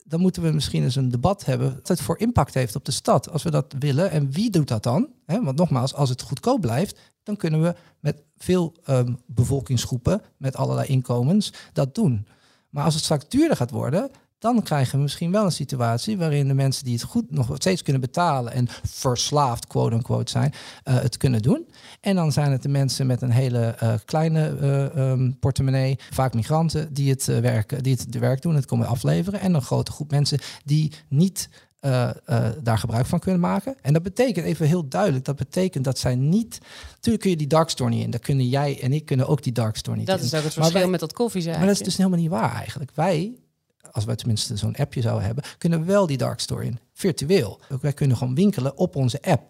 dan 0.04 0.20
moeten 0.20 0.42
we 0.42 0.52
misschien 0.52 0.84
eens 0.84 0.96
een 0.96 1.10
debat 1.10 1.46
hebben 1.46 1.74
wat 1.74 1.88
het 1.88 2.02
voor 2.02 2.20
impact 2.20 2.54
heeft 2.54 2.76
op 2.76 2.86
de 2.86 2.92
stad. 2.92 3.32
Als 3.32 3.44
we 3.44 3.52
dat 3.52 3.76
willen 3.80 4.12
en 4.12 4.32
wie 4.32 4.50
doet 4.50 4.68
dat 4.68 4.84
dan? 4.84 5.08
Want 5.26 5.56
nogmaals, 5.56 5.94
als 5.94 6.10
het 6.10 6.22
goedkoop 6.22 6.62
blijft, 6.62 7.00
dan 7.24 7.36
kunnen 7.36 7.62
we 7.62 7.76
met 8.00 8.24
veel 8.38 8.76
um, 8.90 9.20
bevolkingsgroepen, 9.26 10.22
met 10.38 10.56
allerlei 10.56 10.88
inkomens, 10.88 11.54
dat 11.74 11.96
doen. 11.96 12.28
Maar 12.70 12.84
als 12.84 12.94
het 12.94 13.04
straks 13.04 13.26
duurder 13.28 13.58
gaat 13.58 13.72
worden, 13.72 14.12
dan 14.40 14.64
krijgen 14.64 14.96
we 14.96 15.02
misschien 15.02 15.32
wel 15.32 15.46
een 15.46 15.52
situatie 15.52 16.18
waarin 16.18 16.48
de 16.48 16.54
mensen 16.54 16.84
die 16.84 16.94
het 16.94 17.04
goed 17.04 17.32
nog 17.32 17.52
steeds 17.54 17.84
kunnen 17.84 18.02
betalen 18.02 18.54
en 18.54 18.68
verslaafd, 18.84 19.68
quote 19.68 19.96
unquote, 19.96 20.32
zijn, 20.32 20.54
uh, 20.86 20.94
het 20.94 21.18
kunnen 21.18 21.42
doen. 21.42 21.68
En 22.02 22.16
dan 22.16 22.32
zijn 22.32 22.52
het 22.52 22.62
de 22.62 22.70
mensen 22.70 23.08
met 23.08 23.22
een 23.22 23.32
hele 23.32 23.76
uh, 23.84 23.94
kleine 24.06 24.58
uh, 24.96 25.10
um, 25.10 25.38
portemonnee, 25.40 26.00
vaak 26.10 26.34
migranten, 26.34 26.94
die 26.94 27.10
het, 27.10 27.26
werk, 27.26 27.84
die 27.84 27.94
het 27.94 28.12
de 28.12 28.20
werk 28.20 28.42
doen, 28.42 28.56
het 28.56 28.66
komen 28.66 28.88
afleveren. 28.88 29.40
En 29.40 29.54
een 29.54 29.62
grote 29.62 29.92
groep 29.92 30.12
mensen 30.12 30.40
die 30.66 30.92
niet 31.08 31.50
uh, 31.82 32.10
uh, 32.30 32.48
daar 32.64 32.78
gebruik 32.78 33.06
van 33.06 33.20
kunnen 33.20 33.40
maken. 33.40 33.76
En 33.82 33.94
dat 33.94 34.04
betekent, 34.04 34.46
even 34.46 34.68
heel 34.68 34.88
duidelijk, 34.88 35.26
dat 35.26 35.36
betekent 35.36 35.84
dat 35.84 36.00
zij 36.00 36.16
niet... 36.16 36.60
Natuurlijk 36.90 37.22
kun 37.22 37.30
je 37.30 37.38
die 37.38 37.48
dark 37.48 37.70
store 37.70 37.90
niet 37.90 38.04
in. 38.04 38.10
Dan 38.10 38.20
kunnen 38.20 38.48
jij 38.48 38.82
en 38.82 38.94
ik 38.94 39.06
kunnen 39.06 39.28
ook 39.28 39.44
die 39.44 39.54
dark 39.54 39.76
store 39.76 39.98
niet 39.98 40.08
dat 40.08 40.16
in. 40.16 40.22
Dat 40.22 40.32
is 40.34 40.40
ook 40.40 40.46
het 40.46 40.54
verschil 40.54 40.80
wij, 40.80 40.90
met 40.90 41.00
dat 41.00 41.14
koffie 41.14 41.46
Maar 41.46 41.60
dat 41.60 41.70
is 41.70 41.80
dus 41.80 41.98
helemaal 41.98 42.20
niet 42.20 42.30
waar 42.30 42.56
eigenlijk. 42.56 42.92
Wij, 42.94 43.34
als 43.92 44.06
wij 44.06 44.16
tenminste 44.16 44.58
zo'n 44.58 44.76
appje 44.76 45.02
zouden 45.02 45.26
hebben... 45.26 45.44
kunnen 45.58 45.86
wel 45.86 46.08
die 46.08 46.18
dark 46.18 46.40
store 46.40 46.66
in, 46.66 46.80
virtueel. 46.94 47.60
Ook 47.72 47.82
wij 47.82 47.94
kunnen 47.94 48.18
gewoon 48.18 48.36
winkelen 48.36 48.78
op 48.78 48.96
onze 48.96 49.22
app. 49.22 49.44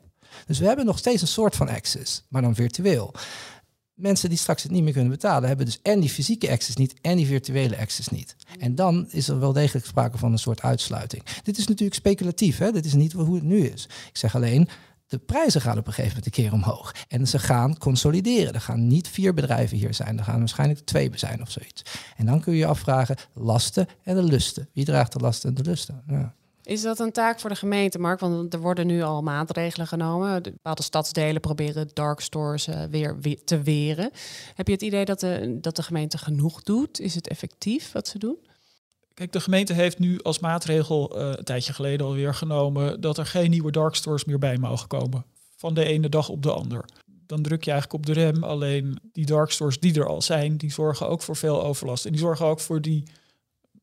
Dus 0.46 0.60
we 0.60 0.66
hebben 0.66 0.86
nog 0.86 0.98
steeds 0.98 1.22
een 1.22 1.28
soort 1.28 1.56
van 1.56 1.70
access, 1.70 2.26
maar 2.30 2.42
dan 2.42 2.56
virtueel 2.56 3.14
mensen 4.00 4.30
die 4.30 4.38
straks 4.38 4.64
het 4.64 4.72
niet 4.72 4.84
meer 4.84 4.94
kunnen 4.94 5.12
betalen, 5.12 5.48
hebben 5.48 5.66
dus 5.66 5.82
en 5.82 6.00
die 6.00 6.10
fysieke 6.10 6.50
access 6.50 6.78
niet 6.78 6.94
en 7.02 7.18
die 7.18 7.26
virtuele 7.26 7.78
access 7.78 8.10
niet. 8.10 8.36
En 8.60 8.76
dan 8.76 9.08
is 9.10 9.28
er 9.28 9.40
wel 9.40 9.54
degelijk 9.54 9.86
sprake 9.86 10.18
van 10.18 10.32
een 10.32 10.40
soort 10.40 10.62
uitsluiting. 10.62 11.24
Dit 11.44 11.58
is 11.58 11.68
natuurlijk 11.68 11.96
speculatief, 11.96 12.58
hè? 12.58 12.72
dit 12.72 12.86
is 12.86 12.94
niet 12.94 13.12
hoe 13.12 13.36
het 13.36 13.44
nu 13.44 13.66
is. 13.66 13.84
Ik 13.86 14.18
zeg 14.18 14.36
alleen, 14.36 14.70
de 15.10 15.18
prijzen 15.18 15.62
gaan 15.62 15.78
op 15.78 15.88
een 15.88 15.94
gegeven 15.94 16.18
moment 16.18 16.26
een 16.26 16.44
keer 16.44 16.54
omhoog. 16.54 16.94
En 17.08 17.28
ze 17.28 17.40
gaan 17.40 17.78
consolideren. 17.78 18.54
Er 18.54 18.62
gaan 18.62 18.88
niet 18.88 19.08
vier 19.08 19.34
bedrijven 19.34 19.78
hier 19.78 19.94
zijn. 19.94 20.18
Er 20.18 20.24
gaan 20.24 20.40
waarschijnlijk 20.40 20.80
twee 20.80 21.10
zijn 21.14 21.42
of 21.42 21.52
zoiets. 21.52 21.84
En 22.18 22.26
dan 22.26 22.42
kun 22.42 22.54
je 22.54 22.60
je 22.60 22.66
afvragen, 22.66 23.16
lasten 23.34 23.88
en 24.04 24.16
de 24.16 24.24
lusten. 24.24 24.70
Wie 24.74 24.86
draagt 24.86 25.12
de 25.12 25.20
lasten 25.20 25.50
en 25.50 25.56
de 25.56 25.64
lusten? 25.64 26.04
Ja. 26.08 26.34
Is 26.64 26.82
dat 26.82 27.00
een 27.00 27.12
taak 27.12 27.40
voor 27.40 27.50
de 27.50 27.56
gemeente, 27.56 28.00
Mark? 28.00 28.20
Want 28.20 28.54
er 28.54 28.60
worden 28.60 28.88
nu 28.88 29.02
al 29.02 29.22
maatregelen 29.22 29.88
genomen. 29.88 30.44
De 30.44 30.52
bepaalde 30.52 30.84
stadsdelen 30.84 31.42
proberen 31.42 31.90
dark 31.94 32.20
stores 32.20 32.68
uh, 32.68 32.84
weer, 32.90 33.44
te 33.44 33.62
weren. 33.62 34.12
Heb 34.54 34.68
je 34.68 34.74
het 34.74 34.82
idee 34.82 35.06
dat 35.06 35.20
de, 35.20 35.58
dat 35.62 35.76
de 35.76 35.84
gemeente 35.84 36.18
genoeg 36.18 36.64
doet? 36.64 37.00
Is 37.00 37.16
het 37.16 37.28
effectief 37.28 37.92
wat 37.92 38.08
ze 38.08 38.18
doen? 38.18 38.38
Kijk, 39.20 39.32
de 39.32 39.40
gemeente 39.40 39.74
heeft 39.74 40.00
nu 40.00 40.22
als 40.22 40.40
maatregel 40.40 41.18
uh, 41.20 41.32
een 41.36 41.44
tijdje 41.44 41.74
geleden 41.74 42.06
alweer 42.06 42.34
genomen 42.34 43.02
dat 43.02 43.18
er 43.18 43.26
geen 43.26 43.50
nieuwe 43.50 43.72
dark 43.72 43.96
stores 43.96 44.26
meer 44.26 44.40
bij 44.40 44.58
mogen 44.58 44.88
komen. 44.88 45.26
Van 45.56 45.74
de 45.74 45.86
ene 45.86 46.10
dag 46.10 46.30
op 46.30 46.44
de 46.44 46.52
ander. 46.52 46.86
Dan 47.26 47.42
druk 47.42 47.64
je 47.64 47.72
eigenlijk 47.72 48.00
op 48.00 48.14
de 48.14 48.22
rem. 48.22 48.44
Alleen 48.44 49.00
die 49.12 49.26
dark 49.26 49.52
stores 49.52 49.80
die 49.80 50.00
er 50.00 50.08
al 50.08 50.22
zijn, 50.22 50.58
die 50.58 50.72
zorgen 50.72 51.10
ook 51.10 51.22
voor 51.22 51.36
veel 51.36 51.64
overlast. 51.64 52.06
En 52.06 52.12
die 52.12 52.20
zorgen 52.20 52.46
ook 52.46 52.60
voor 52.60 52.82
die, 52.82 53.04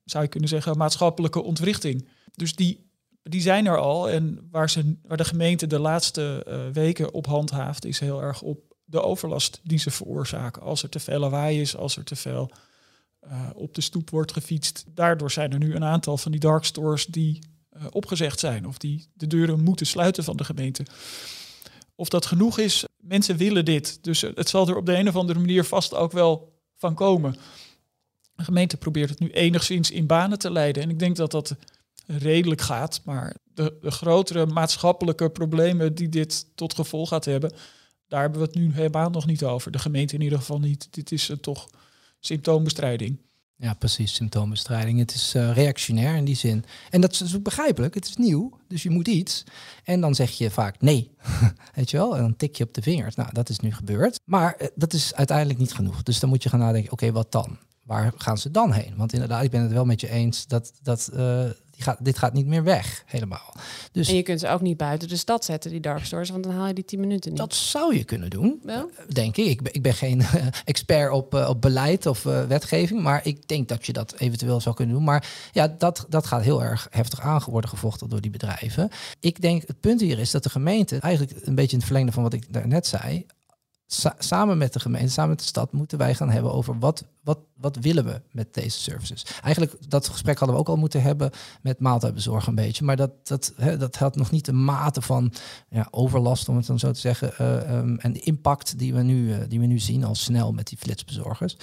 zou 0.04 0.22
je 0.24 0.30
kunnen 0.30 0.48
zeggen, 0.48 0.76
maatschappelijke 0.76 1.42
ontwrichting. 1.42 2.08
Dus 2.34 2.54
die, 2.54 2.90
die 3.22 3.40
zijn 3.40 3.66
er 3.66 3.78
al. 3.78 4.10
En 4.10 4.48
waar, 4.50 4.70
ze, 4.70 4.96
waar 5.02 5.16
de 5.16 5.24
gemeente 5.24 5.66
de 5.66 5.78
laatste 5.78 6.46
uh, 6.48 6.60
weken 6.72 7.12
op 7.12 7.26
handhaaft, 7.26 7.84
is 7.84 8.00
heel 8.00 8.22
erg 8.22 8.42
op 8.42 8.74
de 8.84 9.02
overlast 9.02 9.60
die 9.62 9.78
ze 9.78 9.90
veroorzaken. 9.90 10.62
Als 10.62 10.82
er 10.82 10.88
te 10.88 11.00
veel 11.00 11.18
lawaai 11.18 11.60
is, 11.60 11.76
als 11.76 11.96
er 11.96 12.04
te 12.04 12.16
veel 12.16 12.50
uh, 13.30 13.50
op 13.54 13.74
de 13.74 13.80
stoep 13.80 14.10
wordt 14.10 14.32
gefietst. 14.32 14.84
Daardoor 14.94 15.30
zijn 15.30 15.52
er 15.52 15.58
nu 15.58 15.74
een 15.74 15.84
aantal 15.84 16.16
van 16.16 16.32
die 16.32 16.40
dark 16.40 16.64
stores 16.64 17.06
die 17.06 17.38
uh, 17.76 17.84
opgezegd 17.90 18.38
zijn. 18.38 18.66
Of 18.66 18.78
die 18.78 19.06
de 19.14 19.26
deuren 19.26 19.60
moeten 19.60 19.86
sluiten 19.86 20.24
van 20.24 20.36
de 20.36 20.44
gemeente. 20.44 20.86
Of 21.94 22.08
dat 22.08 22.26
genoeg 22.26 22.58
is, 22.58 22.84
mensen 22.96 23.36
willen 23.36 23.64
dit. 23.64 23.98
Dus 24.04 24.20
het 24.20 24.48
zal 24.48 24.68
er 24.68 24.76
op 24.76 24.86
de 24.86 24.96
een 24.96 25.08
of 25.08 25.16
andere 25.16 25.38
manier 25.38 25.64
vast 25.64 25.94
ook 25.94 26.12
wel 26.12 26.60
van 26.76 26.94
komen. 26.94 27.36
De 28.34 28.44
gemeente 28.44 28.76
probeert 28.76 29.10
het 29.10 29.18
nu 29.18 29.30
enigszins 29.30 29.90
in 29.90 30.06
banen 30.06 30.38
te 30.38 30.50
leiden. 30.50 30.82
En 30.82 30.90
ik 30.90 30.98
denk 30.98 31.16
dat 31.16 31.30
dat 31.30 31.56
redelijk 32.06 32.60
gaat. 32.60 33.00
Maar 33.04 33.36
de, 33.54 33.78
de, 33.80 33.90
grotere 33.90 34.46
maatschappelijke 34.46 35.30
problemen 35.30 35.94
die 35.94 36.08
dit 36.08 36.46
tot 36.54 36.74
gevolg 36.74 37.08
gaat 37.08 37.24
hebben, 37.24 37.52
daar 38.08 38.20
hebben 38.20 38.40
we 38.40 38.46
het 38.46 38.54
nu 38.54 38.72
helemaal 38.72 39.10
nog 39.10 39.26
niet 39.26 39.44
over. 39.44 39.70
De 39.70 39.78
gemeente 39.78 40.14
in 40.14 40.20
ieder 40.20 40.38
geval 40.38 40.58
niet. 40.58 40.88
Dit 40.90 41.12
is 41.12 41.30
uh, 41.30 41.36
toch 41.36 41.68
symptoombestrijding. 42.20 43.18
Ja, 43.58 43.74
precies, 43.74 44.14
symptoombestrijding. 44.14 44.98
Het 44.98 45.14
is 45.14 45.34
uh, 45.34 45.52
reactionair 45.52 46.16
in 46.16 46.24
die 46.24 46.36
zin. 46.36 46.64
En 46.90 47.00
dat 47.00 47.20
is 47.20 47.42
begrijpelijk. 47.42 47.94
Het 47.94 48.08
is 48.08 48.16
nieuw, 48.16 48.58
dus 48.68 48.82
je 48.82 48.90
moet 48.90 49.08
iets. 49.08 49.44
En 49.84 50.00
dan 50.00 50.14
zeg 50.14 50.30
je 50.30 50.50
vaak 50.50 50.80
nee, 50.80 51.10
weet 51.74 51.90
je 51.90 51.96
wel? 51.96 52.16
En 52.16 52.22
dan 52.22 52.36
tik 52.36 52.56
je 52.56 52.64
op 52.64 52.74
de 52.74 52.82
vingers. 52.82 53.14
Nou, 53.14 53.32
dat 53.32 53.48
is 53.48 53.60
nu 53.60 53.72
gebeurd. 53.72 54.20
Maar 54.24 54.56
uh, 54.60 54.68
dat 54.74 54.92
is 54.92 55.14
uiteindelijk 55.14 55.58
niet 55.58 55.74
genoeg. 55.74 56.02
Dus 56.02 56.20
dan 56.20 56.28
moet 56.28 56.42
je 56.42 56.48
gaan 56.48 56.58
nadenken, 56.58 56.92
oké, 56.92 57.12
wat 57.12 57.32
dan? 57.32 57.58
Waar 57.82 58.12
gaan 58.16 58.38
ze 58.38 58.50
dan 58.50 58.72
heen? 58.72 58.96
Want 58.96 59.12
inderdaad, 59.12 59.44
ik 59.44 59.50
ben 59.50 59.62
het 59.62 59.72
wel 59.72 59.84
met 59.84 60.00
je 60.00 60.10
eens 60.10 60.46
dat, 60.46 60.72
dat 60.82 61.10
uh, 61.14 61.44
die 61.76 61.84
gaat, 61.84 62.04
dit 62.04 62.18
gaat 62.18 62.32
niet 62.32 62.46
meer 62.46 62.64
weg, 62.64 63.02
helemaal. 63.06 63.54
Dus, 63.92 64.08
en 64.08 64.14
je 64.14 64.22
kunt 64.22 64.40
ze 64.40 64.48
ook 64.48 64.60
niet 64.60 64.76
buiten 64.76 65.08
de 65.08 65.16
stad 65.16 65.44
zetten, 65.44 65.70
die 65.70 65.80
dark 65.80 66.04
stores, 66.04 66.30
want 66.30 66.44
dan 66.44 66.52
haal 66.52 66.66
je 66.66 66.74
die 66.74 66.84
10 66.84 67.00
minuten 67.00 67.30
niet. 67.30 67.38
Dat 67.38 67.54
zou 67.54 67.96
je 67.96 68.04
kunnen 68.04 68.30
doen, 68.30 68.60
wel? 68.62 68.90
denk 69.08 69.36
ik. 69.36 69.46
Ik 69.46 69.62
ben, 69.62 69.74
ik 69.74 69.82
ben 69.82 69.94
geen 69.94 70.22
expert 70.64 71.12
op, 71.12 71.34
uh, 71.34 71.48
op 71.48 71.60
beleid 71.60 72.06
of 72.06 72.24
uh, 72.24 72.44
wetgeving, 72.44 73.02
maar 73.02 73.20
ik 73.26 73.48
denk 73.48 73.68
dat 73.68 73.86
je 73.86 73.92
dat 73.92 74.14
eventueel 74.18 74.60
zou 74.60 74.74
kunnen 74.74 74.94
doen. 74.94 75.04
Maar 75.04 75.28
ja, 75.52 75.68
dat, 75.78 76.06
dat 76.08 76.26
gaat 76.26 76.42
heel 76.42 76.62
erg 76.62 76.88
heftig 76.90 77.20
aan 77.20 77.34
worden 77.46 77.70
gevochten 77.70 78.08
door 78.08 78.20
die 78.20 78.30
bedrijven. 78.30 78.90
Ik 79.20 79.40
denk, 79.40 79.66
het 79.66 79.80
punt 79.80 80.00
hier 80.00 80.18
is 80.18 80.30
dat 80.30 80.42
de 80.42 80.50
gemeente, 80.50 80.98
eigenlijk 80.98 81.46
een 81.46 81.54
beetje 81.54 81.72
in 81.72 81.78
het 81.78 81.86
verlengde 81.86 82.12
van 82.12 82.22
wat 82.22 82.32
ik 82.32 82.52
daarnet 82.52 82.86
zei, 82.86 83.26
Sa 83.88 84.14
samen 84.18 84.58
met 84.58 84.72
de 84.72 84.80
gemeente, 84.80 85.12
samen 85.12 85.30
met 85.30 85.38
de 85.38 85.44
stad, 85.44 85.72
moeten 85.72 85.98
wij 85.98 86.14
gaan 86.14 86.30
hebben 86.30 86.52
over 86.52 86.78
wat, 86.78 87.04
wat, 87.22 87.38
wat 87.56 87.76
willen 87.76 88.04
we 88.04 88.20
met 88.30 88.54
deze 88.54 88.80
services. 88.80 89.26
Eigenlijk, 89.42 89.90
dat 89.90 90.08
gesprek 90.08 90.38
hadden 90.38 90.56
we 90.56 90.62
ook 90.62 90.68
al 90.68 90.76
moeten 90.76 91.02
hebben 91.02 91.30
met 91.62 91.80
maaltijdbezorgen 91.80 92.48
een 92.48 92.54
beetje. 92.54 92.84
Maar 92.84 92.96
dat, 92.96 93.10
dat, 93.22 93.52
hè, 93.56 93.76
dat 93.76 93.96
had 93.96 94.16
nog 94.16 94.30
niet 94.30 94.44
de 94.44 94.52
mate 94.52 95.02
van 95.02 95.32
ja, 95.68 95.88
overlast, 95.90 96.48
om 96.48 96.56
het 96.56 96.66
dan 96.66 96.78
zo 96.78 96.90
te 96.90 97.00
zeggen. 97.00 97.32
Uh, 97.40 97.76
um, 97.76 97.98
en 97.98 98.12
de 98.12 98.20
impact 98.20 98.78
die 98.78 98.94
we, 98.94 99.02
nu, 99.02 99.28
uh, 99.28 99.38
die 99.48 99.60
we 99.60 99.66
nu 99.66 99.78
zien 99.78 100.04
al 100.04 100.14
snel 100.14 100.52
met 100.52 100.68
die 100.68 100.78
flitsbezorgers. 100.78 101.56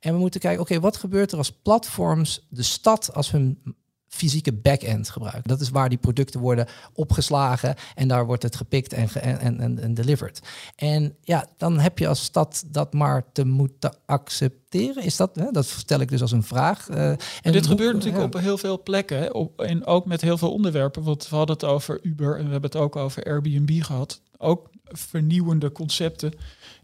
En 0.00 0.12
we 0.12 0.18
moeten 0.18 0.40
kijken, 0.40 0.60
oké, 0.60 0.80
wat 0.80 0.96
gebeurt 0.96 1.32
er 1.32 1.38
als 1.38 1.52
platforms 1.52 2.46
de 2.48 2.62
stad, 2.62 3.14
als 3.14 3.30
hun 3.30 3.62
fysieke 4.10 4.52
back-end 4.52 5.08
gebruiken. 5.08 5.42
Dat 5.48 5.60
is 5.60 5.70
waar 5.70 5.88
die 5.88 5.98
producten 5.98 6.40
worden 6.40 6.66
opgeslagen 6.92 7.74
en 7.94 8.08
daar 8.08 8.26
wordt 8.26 8.42
het 8.42 8.56
gepikt 8.56 8.92
en, 8.92 9.08
en, 9.14 9.60
en, 9.60 9.78
en 9.78 9.94
delivered. 9.94 10.40
En 10.76 11.16
ja, 11.22 11.46
dan 11.56 11.78
heb 11.78 11.98
je 11.98 12.08
als 12.08 12.22
stad 12.22 12.64
dat 12.66 12.92
maar 12.92 13.24
te 13.32 13.44
moeten 13.44 13.94
accepteren. 14.06 15.02
Is 15.02 15.16
dat, 15.16 15.36
hè? 15.36 15.50
dat 15.50 15.66
stel 15.66 16.00
ik 16.00 16.08
dus 16.08 16.20
als 16.20 16.32
een 16.32 16.42
vraag. 16.42 16.88
Uh, 16.88 17.08
en 17.42 17.52
dit 17.52 17.66
gebeurt 17.66 17.94
natuurlijk 17.94 18.24
op 18.24 18.40
heel 18.40 18.58
veel 18.58 18.82
plekken 18.82 19.34
op, 19.34 19.60
en 19.60 19.86
ook 19.86 20.06
met 20.06 20.20
heel 20.20 20.38
veel 20.38 20.52
onderwerpen. 20.52 21.02
Want 21.02 21.28
we 21.28 21.36
hadden 21.36 21.56
het 21.56 21.64
over 21.64 21.98
Uber 22.02 22.36
en 22.36 22.44
we 22.44 22.50
hebben 22.50 22.70
het 22.70 22.80
ook 22.80 22.96
over 22.96 23.24
Airbnb 23.24 23.82
gehad. 23.82 24.20
Ook 24.38 24.70
vernieuwende 24.84 25.72
concepten 25.72 26.32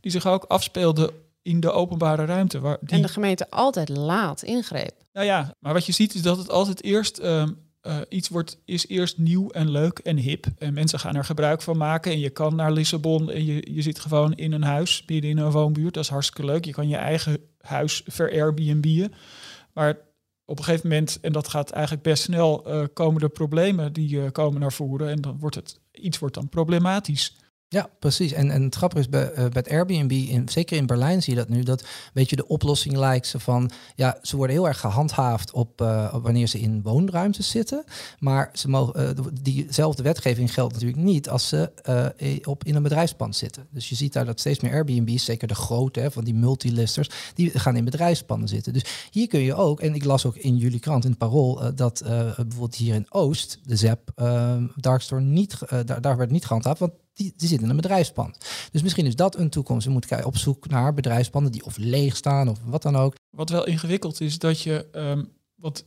die 0.00 0.10
zich 0.10 0.26
ook 0.26 0.44
afspeelden 0.44 1.10
in 1.46 1.60
de 1.60 1.70
openbare 1.70 2.24
ruimte. 2.24 2.60
Waar 2.60 2.78
die... 2.80 2.96
En 2.96 3.02
de 3.02 3.08
gemeente 3.08 3.50
altijd 3.50 3.88
laat 3.88 4.42
ingreep. 4.42 4.94
Nou 5.12 5.26
ja, 5.26 5.54
maar 5.60 5.72
wat 5.72 5.86
je 5.86 5.92
ziet 5.92 6.14
is 6.14 6.22
dat 6.22 6.38
het 6.38 6.50
altijd 6.50 6.82
eerst 6.82 7.20
uh, 7.20 7.46
uh, 7.82 7.96
iets 8.08 8.28
wordt, 8.28 8.58
is 8.64 8.88
eerst 8.88 9.18
nieuw 9.18 9.48
en 9.48 9.70
leuk 9.70 9.98
en 9.98 10.16
hip. 10.16 10.46
En 10.58 10.74
mensen 10.74 10.98
gaan 10.98 11.16
er 11.16 11.24
gebruik 11.24 11.62
van 11.62 11.76
maken. 11.76 12.12
En 12.12 12.18
je 12.18 12.30
kan 12.30 12.54
naar 12.54 12.72
Lissabon 12.72 13.30
en 13.30 13.44
je, 13.44 13.72
je 13.74 13.82
zit 13.82 13.98
gewoon 13.98 14.34
in 14.34 14.52
een 14.52 14.62
huis, 14.62 15.02
midden 15.06 15.30
in 15.30 15.38
een 15.38 15.50
woonbuurt. 15.50 15.94
Dat 15.94 16.04
is 16.04 16.10
hartstikke 16.10 16.44
leuk. 16.44 16.64
Je 16.64 16.72
kan 16.72 16.88
je 16.88 16.96
eigen 16.96 17.38
huis 17.60 18.02
ver 18.06 18.30
Airbnb'en. 18.30 19.12
Maar 19.72 19.98
op 20.44 20.58
een 20.58 20.64
gegeven 20.64 20.88
moment, 20.88 21.18
en 21.20 21.32
dat 21.32 21.48
gaat 21.48 21.70
eigenlijk 21.70 22.04
best 22.04 22.22
snel, 22.22 22.74
uh, 22.74 22.84
komen 22.92 23.22
er 23.22 23.28
problemen 23.28 23.92
die 23.92 24.30
komen 24.30 24.60
naar 24.60 24.72
voren. 24.72 25.08
En 25.08 25.20
dan 25.20 25.38
wordt 25.38 25.56
het, 25.56 25.80
iets 25.92 26.18
wordt 26.18 26.34
dan 26.34 26.48
problematisch. 26.48 27.36
Ja, 27.68 27.88
precies. 27.98 28.32
En, 28.32 28.50
en 28.50 28.62
het 28.62 28.74
grappige 28.74 29.00
is, 29.00 29.08
bij, 29.08 29.30
uh, 29.30 29.36
bij 29.36 29.48
het 29.52 29.70
Airbnb, 29.70 30.10
in, 30.10 30.48
zeker 30.48 30.76
in 30.76 30.86
Berlijn 30.86 31.22
zie 31.22 31.34
je 31.34 31.38
dat 31.38 31.48
nu, 31.48 31.62
dat 31.62 31.84
weet 32.12 32.30
je 32.30 32.36
de 32.36 32.46
oplossing 32.46 32.96
lijkt 32.96 33.26
ze 33.26 33.40
van, 33.40 33.70
ja, 33.94 34.18
ze 34.22 34.36
worden 34.36 34.56
heel 34.56 34.66
erg 34.68 34.80
gehandhaafd 34.80 35.52
op, 35.52 35.80
uh, 35.80 36.10
op 36.14 36.22
wanneer 36.22 36.46
ze 36.46 36.60
in 36.60 36.82
woonruimtes 36.82 37.50
zitten, 37.50 37.84
maar 38.18 38.50
ze 38.52 38.68
mogen, 38.68 39.18
uh, 39.18 39.26
diezelfde 39.42 40.02
wetgeving 40.02 40.54
geldt 40.54 40.72
natuurlijk 40.72 41.02
niet 41.02 41.28
als 41.28 41.48
ze 41.48 41.70
op, 42.44 42.64
in 42.64 42.74
een 42.74 42.82
bedrijfspand 42.82 43.36
zitten. 43.36 43.66
Dus 43.70 43.88
je 43.88 43.94
ziet 43.94 44.12
daar 44.12 44.24
dat 44.24 44.40
steeds 44.40 44.60
meer 44.60 44.72
Airbnb's, 44.72 45.24
zeker 45.24 45.48
de 45.48 45.54
grote 45.54 46.00
hè, 46.00 46.10
van 46.10 46.24
die 46.24 46.34
multilisters, 46.34 47.10
die 47.34 47.58
gaan 47.58 47.76
in 47.76 47.84
bedrijfspanden 47.84 48.48
zitten. 48.48 48.72
Dus 48.72 49.08
hier 49.10 49.28
kun 49.28 49.40
je 49.40 49.54
ook, 49.54 49.80
en 49.80 49.94
ik 49.94 50.04
las 50.04 50.26
ook 50.26 50.36
in 50.36 50.56
jullie 50.56 50.80
krant, 50.80 51.04
in 51.04 51.10
het 51.10 51.18
Parool, 51.18 51.74
dat 51.74 52.02
bijvoorbeeld 52.04 52.74
hier 52.74 52.94
in 52.94 53.06
Oost, 53.08 53.58
de 53.62 53.76
ZEP, 53.76 54.12
Darkstore, 54.76 55.20
niet, 55.20 55.58
daar, 55.84 56.00
daar 56.00 56.16
werd 56.16 56.30
niet 56.30 56.46
gehandhaafd, 56.46 56.78
want 56.78 56.92
die, 57.16 57.32
die 57.36 57.48
zitten 57.48 57.64
in 57.66 57.70
een 57.70 57.80
bedrijfspand. 57.80 58.38
Dus 58.70 58.82
misschien 58.82 59.06
is 59.06 59.16
dat 59.16 59.36
een 59.36 59.50
toekomst. 59.50 59.86
We 59.86 59.92
moeten 59.92 60.24
op 60.24 60.36
zoek 60.36 60.68
naar 60.68 60.94
bedrijfspanden 60.94 61.52
die 61.52 61.64
of 61.64 61.76
leeg 61.76 62.16
staan 62.16 62.48
of 62.48 62.58
wat 62.64 62.82
dan 62.82 62.96
ook. 62.96 63.14
Wat 63.36 63.50
wel 63.50 63.66
ingewikkeld 63.66 64.20
is, 64.20 64.38
dat 64.38 64.60
je, 64.60 64.86
um, 64.92 65.32
wat 65.54 65.84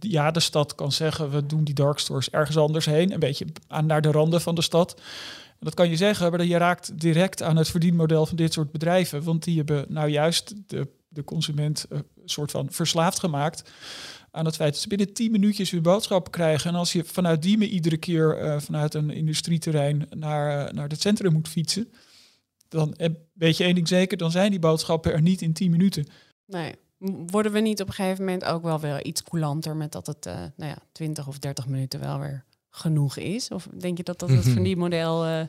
ja, 0.00 0.30
de 0.30 0.40
stad 0.40 0.74
kan 0.74 0.92
zeggen, 0.92 1.30
we 1.30 1.46
doen 1.46 1.64
die 1.64 1.74
dark 1.74 1.98
stores 1.98 2.30
ergens 2.30 2.56
anders 2.56 2.84
heen, 2.84 3.12
een 3.12 3.20
beetje 3.20 3.46
aan 3.66 3.86
naar 3.86 4.00
de 4.00 4.10
randen 4.10 4.40
van 4.40 4.54
de 4.54 4.62
stad. 4.62 5.00
Dat 5.60 5.74
kan 5.74 5.88
je 5.88 5.96
zeggen, 5.96 6.30
maar 6.30 6.44
je 6.44 6.56
raakt 6.56 7.00
direct 7.00 7.42
aan 7.42 7.56
het 7.56 7.68
verdienmodel 7.68 8.26
van 8.26 8.36
dit 8.36 8.52
soort 8.52 8.72
bedrijven, 8.72 9.22
want 9.22 9.44
die 9.44 9.56
hebben 9.56 9.86
nou 9.88 10.08
juist 10.08 10.54
de, 10.66 10.88
de 11.08 11.24
consument 11.24 11.86
een 11.88 12.04
soort 12.24 12.50
van 12.50 12.66
verslaafd 12.70 13.18
gemaakt 13.18 13.70
aan 14.38 14.44
het 14.44 14.56
feit 14.56 14.72
dat 14.72 14.82
ze 14.82 14.88
binnen 14.88 15.12
10 15.12 15.30
minuutjes 15.30 15.70
hun 15.70 15.82
boodschappen 15.82 16.32
krijgen. 16.32 16.70
En 16.70 16.76
als 16.76 16.92
je 16.92 17.04
vanuit 17.04 17.42
Diemen 17.42 17.68
iedere 17.68 17.96
keer 17.96 18.42
uh, 18.42 18.60
vanuit 18.60 18.94
een 18.94 19.10
industrieterrein 19.10 20.08
naar, 20.10 20.74
naar 20.74 20.88
het 20.88 21.00
centrum 21.00 21.32
moet 21.32 21.48
fietsen, 21.48 21.92
dan 22.68 22.96
weet 23.32 23.56
je 23.56 23.64
één 23.64 23.74
ding 23.74 23.88
zeker, 23.88 24.16
dan 24.16 24.30
zijn 24.30 24.50
die 24.50 24.58
boodschappen 24.58 25.12
er 25.12 25.22
niet 25.22 25.42
in 25.42 25.52
10 25.52 25.70
minuten. 25.70 26.06
Nee. 26.46 26.74
Worden 27.26 27.52
we 27.52 27.60
niet 27.60 27.80
op 27.80 27.88
een 27.88 27.94
gegeven 27.94 28.24
moment 28.24 28.44
ook 28.44 28.62
wel 28.62 28.80
weer 28.80 29.04
iets 29.04 29.22
coulanter 29.22 29.76
met 29.76 29.92
dat 29.92 30.06
het 30.06 30.26
uh, 30.26 30.34
nou 30.34 30.70
ja, 30.70 30.78
20 30.92 31.28
of 31.28 31.38
30 31.38 31.66
minuten 31.66 32.00
wel 32.00 32.18
weer 32.18 32.44
genoeg 32.70 33.16
is? 33.16 33.50
Of 33.50 33.68
denk 33.78 33.96
je 33.96 34.02
dat 34.02 34.18
dat 34.18 34.28
het 34.28 34.48
verdienmodel 34.48 35.26
uh, 35.26 35.40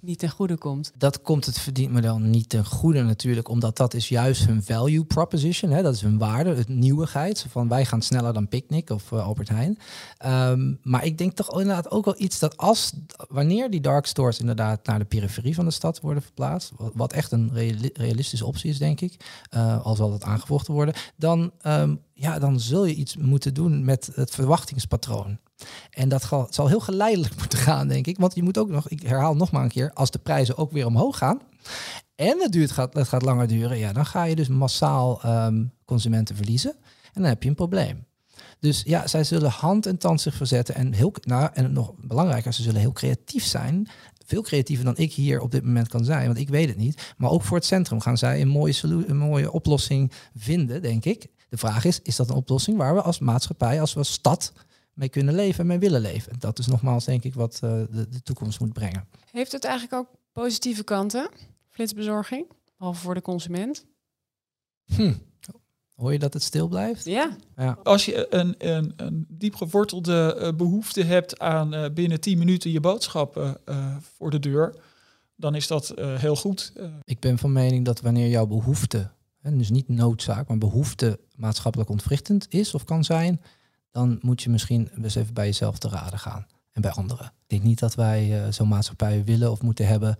niet 0.00 0.18
ten 0.18 0.30
goede 0.30 0.56
komt. 0.56 0.92
Dat 0.96 1.22
komt 1.22 1.46
het 1.46 1.58
verdienmodel 1.58 2.18
niet 2.18 2.48
ten 2.48 2.64
goede 2.64 3.02
natuurlijk, 3.02 3.48
omdat 3.48 3.76
dat 3.76 3.94
is 3.94 4.08
juist 4.08 4.46
hun 4.46 4.62
value 4.62 5.04
proposition. 5.04 5.70
Hè? 5.70 5.82
Dat 5.82 5.94
is 5.94 6.00
hun 6.00 6.18
waarde, 6.18 6.54
het 6.54 6.68
nieuwigheid. 6.68 7.46
Van 7.48 7.68
wij 7.68 7.84
gaan 7.84 8.02
sneller 8.02 8.32
dan 8.32 8.48
Picnic 8.48 8.90
of 8.90 9.10
uh, 9.10 9.26
Albert 9.26 9.48
Heijn. 9.48 9.78
Ehm, 10.18 10.74
maar 10.82 11.04
ik 11.04 11.18
denk 11.18 11.32
toch 11.32 11.50
inderdaad 11.50 11.90
ook 11.90 12.04
wel 12.04 12.20
iets 12.20 12.38
dat 12.38 12.56
als, 12.56 12.92
wanneer 13.28 13.70
die 13.70 13.80
dark 13.80 14.06
stores 14.06 14.40
inderdaad 14.40 14.86
naar 14.86 14.98
de 14.98 15.04
periferie 15.04 15.54
van 15.54 15.64
de 15.64 15.70
stad 15.70 16.00
worden 16.00 16.22
verplaatst, 16.22 16.72
wat 16.76 17.12
echt 17.12 17.32
een 17.32 17.50
realistische 17.92 18.46
optie 18.46 18.70
is, 18.70 18.78
denk 18.78 19.00
ik, 19.00 19.24
uh, 19.54 19.84
al 19.84 19.94
zal 19.94 20.10
dat 20.10 20.22
aangevochten 20.22 20.74
worden, 20.74 20.94
dan, 21.16 21.52
ehm, 21.60 21.94
ja, 22.14 22.38
dan 22.38 22.60
zul 22.60 22.84
je 22.84 22.94
iets 22.94 23.16
moeten 23.16 23.54
doen 23.54 23.84
met 23.84 24.10
het 24.14 24.30
verwachtingspatroon. 24.30 25.38
En 25.90 26.08
dat 26.08 26.48
zal 26.50 26.68
heel 26.68 26.80
geleidelijk 26.80 27.36
moeten 27.40 27.58
gaan, 27.58 27.88
denk 27.88 28.06
ik. 28.06 28.18
Want 28.18 28.34
je 28.34 28.42
moet 28.42 28.58
ook 28.58 28.68
nog, 28.68 28.88
ik 28.88 29.02
herhaal 29.02 29.36
nog 29.36 29.50
maar 29.50 29.62
een 29.62 29.68
keer, 29.68 29.92
als 29.92 30.10
de 30.10 30.18
prijzen 30.18 30.56
ook 30.56 30.72
weer 30.72 30.86
omhoog 30.86 31.18
gaan 31.18 31.40
en 32.18 32.40
het, 32.40 32.52
duurt, 32.52 32.70
gaat, 32.70 32.94
het 32.94 33.08
gaat 33.08 33.22
langer 33.22 33.46
duren, 33.46 33.78
ja, 33.78 33.92
dan 33.92 34.06
ga 34.06 34.24
je 34.24 34.34
dus 34.34 34.48
massaal 34.48 35.22
ehm, 35.22 35.64
consumenten 35.84 36.36
verliezen. 36.36 36.70
En 37.04 37.22
dan 37.22 37.24
heb 37.24 37.42
je 37.42 37.48
een 37.48 37.54
probleem. 37.54 38.06
Dus 38.60 38.82
ja, 38.86 39.06
zij 39.06 39.24
zullen 39.24 39.50
hand 39.50 39.86
en 39.86 39.98
tand 39.98 40.20
zich 40.20 40.34
verzetten. 40.34 40.74
En, 40.74 40.92
heel, 40.92 41.12
nou, 41.20 41.50
en 41.52 41.72
nog 41.72 41.92
belangrijker, 41.96 42.52
ze 42.52 42.62
zullen 42.62 42.80
heel 42.80 42.92
creatief 42.92 43.44
zijn. 43.44 43.88
Veel 44.26 44.42
creatiever 44.42 44.84
dan 44.84 44.96
ik 44.96 45.12
hier 45.12 45.40
op 45.40 45.50
dit 45.50 45.64
moment 45.64 45.88
kan 45.88 46.04
zijn, 46.04 46.26
want 46.26 46.38
ik 46.38 46.48
weet 46.48 46.68
het 46.68 46.76
niet. 46.76 47.14
Maar 47.16 47.30
ook 47.30 47.42
voor 47.42 47.56
het 47.56 47.66
centrum 47.66 48.00
gaan 48.00 48.18
zij 48.18 48.40
een 48.40 48.48
mooie, 48.48 49.04
mooie 49.12 49.52
oplossing 49.52 50.12
vinden, 50.36 50.82
denk 50.82 51.04
ik. 51.04 51.26
De 51.48 51.56
vraag 51.56 51.84
is, 51.84 52.00
is 52.02 52.16
dat 52.16 52.28
een 52.28 52.36
oplossing 52.36 52.76
waar 52.76 52.94
we 52.94 53.02
als 53.02 53.18
maatschappij, 53.18 53.80
als 53.80 53.92
we 53.92 53.98
als 53.98 54.12
stad 54.12 54.52
mee 54.98 55.08
kunnen 55.08 55.34
leven 55.34 55.60
en 55.60 55.66
mee 55.66 55.78
willen 55.78 56.00
leven. 56.00 56.32
Dat 56.38 56.58
is 56.58 56.66
nogmaals 56.66 57.04
denk 57.04 57.24
ik 57.24 57.34
wat 57.34 57.60
uh, 57.64 57.70
de, 57.90 58.08
de, 58.08 58.22
toekomst 58.22 58.60
moet 58.60 58.72
brengen. 58.72 59.08
Heeft 59.30 59.52
het 59.52 59.64
eigenlijk 59.64 59.94
ook 59.94 60.08
positieve 60.32 60.84
kanten, 60.84 61.30
flitsbezorging, 61.70 62.46
behalve 62.76 63.00
voor 63.00 63.14
de 63.14 63.22
consument? 63.22 63.84
Hm. 64.84 65.14
Hoor 65.94 66.12
je 66.12 66.18
dat 66.18 66.34
het 66.34 66.42
stil 66.42 66.68
blijft? 66.68 67.04
Ja. 67.04 67.36
ja. 67.56 67.78
Als 67.82 68.04
je 68.04 68.34
een, 68.34 68.54
een, 68.58 68.92
een 68.96 69.26
diep 69.28 69.54
gewortelde 69.54 70.38
uh, 70.40 70.52
behoefte 70.56 71.02
hebt 71.02 71.38
aan 71.38 71.74
uh, 71.74 71.84
binnen 71.94 72.20
10 72.20 72.38
minuten 72.38 72.70
je 72.70 72.80
boodschappen 72.80 73.56
voor 74.16 74.30
de 74.30 74.38
deur, 74.38 74.74
dan 75.36 75.54
is 75.54 75.66
dat 75.66 75.92
heel 75.96 76.36
goed. 76.36 76.72
Ik 77.04 77.20
ben 77.20 77.38
van 77.38 77.52
mening 77.52 77.84
dat 77.84 78.00
wanneer 78.00 78.28
jouw 78.28 78.46
behoefte, 78.46 79.10
en 79.42 79.58
dus 79.58 79.70
niet 79.70 79.88
noodzaak, 79.88 80.48
maar 80.48 80.58
behoefte 80.58 81.20
maatschappelijk 81.36 81.90
ontwrichtend 81.90 82.46
is 82.48 82.74
of 82.74 82.84
kan 82.84 83.04
zijn, 83.04 83.40
dan 83.98 84.18
moet 84.20 84.42
je 84.42 84.50
misschien 84.50 84.90
eens 85.02 85.14
even 85.14 85.34
bij 85.34 85.46
jezelf 85.46 85.78
te 85.78 85.88
raden 85.88 86.18
gaan 86.18 86.46
en 86.72 86.82
bij 86.82 86.90
anderen. 86.90 87.26
Ik 87.26 87.46
denk 87.46 87.62
niet 87.62 87.78
dat 87.78 87.94
wij 87.94 88.46
uh, 88.46 88.52
zo'n 88.52 88.68
maatschappij 88.68 89.24
willen 89.24 89.50
of 89.50 89.62
moeten 89.62 89.86
hebben 89.86 90.18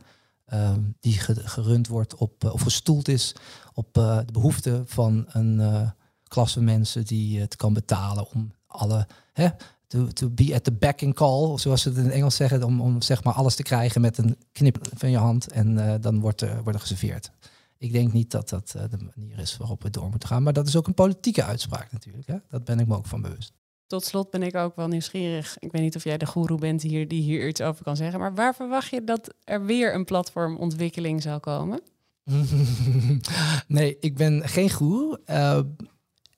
uh, 0.52 0.72
die 1.00 1.18
gerund 1.18 1.88
wordt 1.88 2.14
op 2.14 2.44
uh, 2.44 2.52
of 2.52 2.60
gestoeld 2.60 3.08
is 3.08 3.34
op 3.74 3.98
uh, 3.98 4.18
de 4.26 4.32
behoeften 4.32 4.88
van 4.88 5.24
een 5.28 5.92
klasse 6.28 6.60
mensen 6.60 7.04
die 7.04 7.40
het 7.40 7.56
kan 7.56 7.72
betalen 7.72 8.30
om 8.30 8.52
alle 8.66 9.06
hè, 9.32 9.48
to, 9.86 10.06
to 10.06 10.30
be 10.30 10.54
at 10.54 10.64
the 10.64 10.72
back 10.72 11.02
and 11.02 11.14
call, 11.14 11.58
zoals 11.58 11.82
ze 11.82 11.88
het 11.88 11.98
in 11.98 12.10
Engels 12.10 12.36
zeggen, 12.36 12.62
om, 12.62 12.80
om 12.80 13.02
zeg 13.02 13.24
maar 13.24 13.34
alles 13.34 13.54
te 13.54 13.62
krijgen 13.62 14.00
met 14.00 14.18
een 14.18 14.36
knip 14.52 14.78
van 14.94 15.10
je 15.10 15.16
hand 15.16 15.46
en 15.46 16.00
dan 16.00 16.20
wordt 16.20 16.40
er, 16.40 16.62
wordt 16.62 16.74
er 16.74 16.80
geserveerd. 16.80 17.30
Ik 17.78 17.92
denk 17.92 18.12
niet 18.12 18.30
dat 18.30 18.48
dat 18.48 18.68
de 18.70 19.10
manier 19.14 19.38
is 19.38 19.56
waarop 19.56 19.82
we 19.82 19.90
door 19.90 20.10
moeten 20.10 20.28
gaan. 20.28 20.42
Maar 20.42 20.52
dat 20.52 20.66
is 20.66 20.76
ook 20.76 20.86
een 20.86 20.94
politieke 20.94 21.44
uitspraak 21.44 21.92
natuurlijk. 21.92 22.26
Hè? 22.26 22.36
Dat 22.48 22.64
ben 22.64 22.80
ik 22.80 22.86
me 22.86 22.96
ook 22.96 23.06
van 23.06 23.22
bewust. 23.22 23.57
Tot 23.88 24.04
slot 24.04 24.30
ben 24.30 24.42
ik 24.42 24.54
ook 24.54 24.76
wel 24.76 24.88
nieuwsgierig. 24.88 25.56
Ik 25.58 25.72
weet 25.72 25.82
niet 25.82 25.96
of 25.96 26.04
jij 26.04 26.18
de 26.18 26.26
goeroe 26.26 26.58
bent 26.58 26.82
hier 26.82 27.08
die 27.08 27.22
hier 27.22 27.48
iets 27.48 27.60
over 27.60 27.84
kan 27.84 27.96
zeggen. 27.96 28.20
Maar 28.20 28.34
waar 28.34 28.54
verwacht 28.54 28.90
je 28.90 29.04
dat 29.04 29.34
er 29.44 29.64
weer 29.64 29.94
een 29.94 30.04
platformontwikkeling 30.04 31.22
zal 31.22 31.40
komen? 31.40 31.80
nee, 33.66 33.96
ik 34.00 34.16
ben 34.16 34.48
geen 34.48 34.70
goeroe. 34.70 35.20
Uh, 35.26 35.60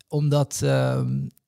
omdat 0.09 0.61
uh, 0.65 1.03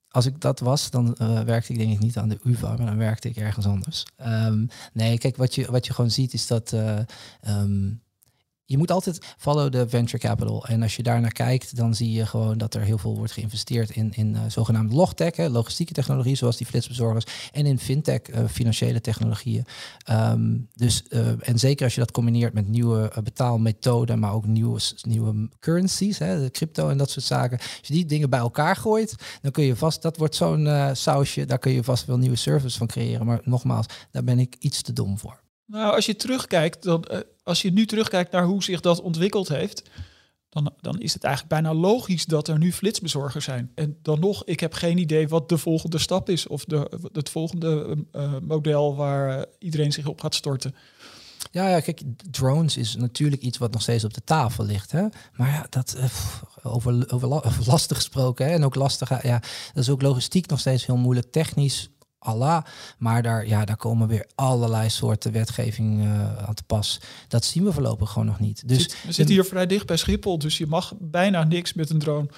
als 0.08 0.26
ik 0.26 0.40
dat 0.40 0.60
was, 0.60 0.90
dan 0.90 1.16
uh, 1.22 1.40
werkte 1.40 1.72
ik 1.72 1.78
denk 1.78 1.92
ik 1.92 1.98
niet 1.98 2.16
aan 2.16 2.28
de 2.28 2.38
UvA, 2.42 2.76
maar 2.76 2.86
dan 2.86 2.98
werkte 2.98 3.28
ik 3.28 3.36
ergens 3.36 3.66
anders. 3.66 4.04
Um, 4.26 4.68
nee, 4.92 5.18
kijk, 5.18 5.36
wat 5.36 5.54
je, 5.54 5.70
wat 5.70 5.86
je 5.86 5.92
gewoon 5.92 6.10
ziet 6.10 6.32
is 6.32 6.46
dat 6.46 6.72
um, 7.46 8.01
je 8.72 8.78
moet 8.78 8.90
altijd 8.90 9.34
follow 9.38 9.72
the 9.72 9.88
venture 9.88 10.18
capital. 10.18 10.66
En 10.66 10.82
als 10.82 10.96
je 10.96 11.02
daar 11.02 11.20
naar 11.20 11.32
kijkt, 11.32 11.76
dan 11.76 11.94
zie 11.94 12.12
je 12.12 12.26
gewoon 12.26 12.58
dat 12.58 12.74
er 12.74 12.82
heel 12.82 12.98
veel 12.98 13.16
wordt 13.16 13.32
geïnvesteerd 13.32 13.90
in, 13.90 14.12
in 14.14 14.34
uh, 14.34 14.40
zogenaamde 14.48 14.94
logtech, 14.94 15.36
logistieke 15.36 15.92
technologie, 15.92 16.36
zoals 16.36 16.56
die 16.56 16.66
flitsbezorgers, 16.66 17.24
en 17.52 17.66
in 17.66 17.78
fintech, 17.78 18.20
uh, 18.30 18.44
financiële 18.50 19.00
technologieën. 19.00 19.64
Um, 20.10 20.68
dus, 20.74 21.02
uh, 21.08 21.48
en 21.48 21.58
zeker 21.58 21.84
als 21.84 21.94
je 21.94 22.00
dat 22.00 22.10
combineert 22.10 22.52
met 22.52 22.68
nieuwe 22.68 23.12
betaalmethoden, 23.22 24.18
maar 24.18 24.32
ook 24.32 24.46
nieuwe, 24.46 24.80
nieuwe 25.02 25.48
currencies, 25.60 26.18
hè, 26.18 26.42
de 26.42 26.50
crypto 26.50 26.88
en 26.88 26.98
dat 26.98 27.10
soort 27.10 27.24
zaken. 27.24 27.58
Als 27.58 27.80
je 27.82 27.94
die 27.94 28.06
dingen 28.06 28.30
bij 28.30 28.38
elkaar 28.38 28.76
gooit, 28.76 29.14
dan 29.42 29.50
kun 29.50 29.64
je 29.64 29.76
vast, 29.76 30.02
dat 30.02 30.16
wordt 30.16 30.34
zo'n 30.34 30.68
sausje, 30.92 31.44
daar 31.44 31.58
kun 31.58 31.72
je 31.72 31.84
vast 31.84 32.04
wel 32.06 32.18
nieuwe 32.18 32.36
services 32.36 32.76
van 32.76 32.86
creëren. 32.86 33.26
Maar 33.26 33.40
nogmaals, 33.44 33.86
daar 34.10 34.24
ben 34.24 34.38
ik 34.38 34.56
iets 34.58 34.82
te 34.82 34.92
dom 34.92 35.18
voor. 35.18 35.41
Nou, 35.72 35.94
als 35.94 36.06
je 36.06 36.16
terugkijkt, 36.16 36.82
dan, 36.82 37.04
uh, 37.12 37.18
als 37.42 37.62
je 37.62 37.72
nu 37.72 37.86
terugkijkt 37.86 38.32
naar 38.32 38.44
hoe 38.44 38.62
zich 38.62 38.80
dat 38.80 39.00
ontwikkeld 39.00 39.48
heeft, 39.48 39.82
dan, 40.48 40.72
dan 40.80 41.00
is 41.00 41.14
het 41.14 41.24
eigenlijk 41.24 41.54
bijna 41.54 41.74
logisch 41.74 42.24
dat 42.24 42.48
er 42.48 42.58
nu 42.58 42.72
flitsbezorgers 42.72 43.44
zijn. 43.44 43.70
En 43.74 43.98
dan 44.02 44.20
nog, 44.20 44.44
ik 44.44 44.60
heb 44.60 44.74
geen 44.74 44.98
idee 44.98 45.28
wat 45.28 45.48
de 45.48 45.58
volgende 45.58 45.98
stap 45.98 46.28
is 46.28 46.46
of 46.46 46.64
de, 46.64 47.08
het 47.12 47.30
volgende 47.30 47.96
uh, 48.12 48.32
model 48.42 48.96
waar 48.96 49.46
iedereen 49.58 49.92
zich 49.92 50.06
op 50.06 50.20
gaat 50.20 50.34
storten. 50.34 50.74
Ja, 51.50 51.68
ja, 51.68 51.80
kijk, 51.80 52.02
drones 52.30 52.76
is 52.76 52.96
natuurlijk 52.96 53.42
iets 53.42 53.58
wat 53.58 53.72
nog 53.72 53.82
steeds 53.82 54.04
op 54.04 54.14
de 54.14 54.24
tafel 54.24 54.64
ligt. 54.64 54.92
Hè? 54.92 55.06
Maar 55.36 55.48
ja, 55.48 55.66
dat 55.68 55.96
over, 56.62 57.12
over, 57.12 57.44
over 57.44 57.64
lastig 57.66 57.96
gesproken 57.96 58.46
hè? 58.46 58.52
en 58.52 58.64
ook 58.64 58.74
lastig. 58.74 59.22
Ja, 59.22 59.38
dat 59.72 59.82
is 59.82 59.90
ook 59.90 60.02
logistiek 60.02 60.46
nog 60.46 60.60
steeds 60.60 60.86
heel 60.86 60.96
moeilijk. 60.96 61.32
Technisch 61.32 61.90
Allah. 62.22 62.64
Maar 62.98 63.22
daar, 63.22 63.46
ja, 63.46 63.64
daar 63.64 63.76
komen 63.76 64.08
weer 64.08 64.26
allerlei 64.34 64.90
soorten 64.90 65.32
wetgeving 65.32 66.04
uh, 66.04 66.36
aan 66.36 66.54
te 66.54 66.62
pas. 66.62 67.00
Dat 67.28 67.44
zien 67.44 67.64
we 67.64 67.72
voorlopig 67.72 68.10
gewoon 68.10 68.26
nog 68.26 68.40
niet. 68.40 68.68
Dus 68.68 68.86
we 68.86 69.12
zitten 69.12 69.34
hier 69.34 69.44
vrij 69.44 69.66
dicht 69.66 69.86
bij 69.86 69.96
Schiphol, 69.96 70.38
dus 70.38 70.58
je 70.58 70.66
mag 70.66 70.94
bijna 70.98 71.44
niks 71.44 71.72
met 71.72 71.90
een 71.90 71.98
drone. 71.98 72.28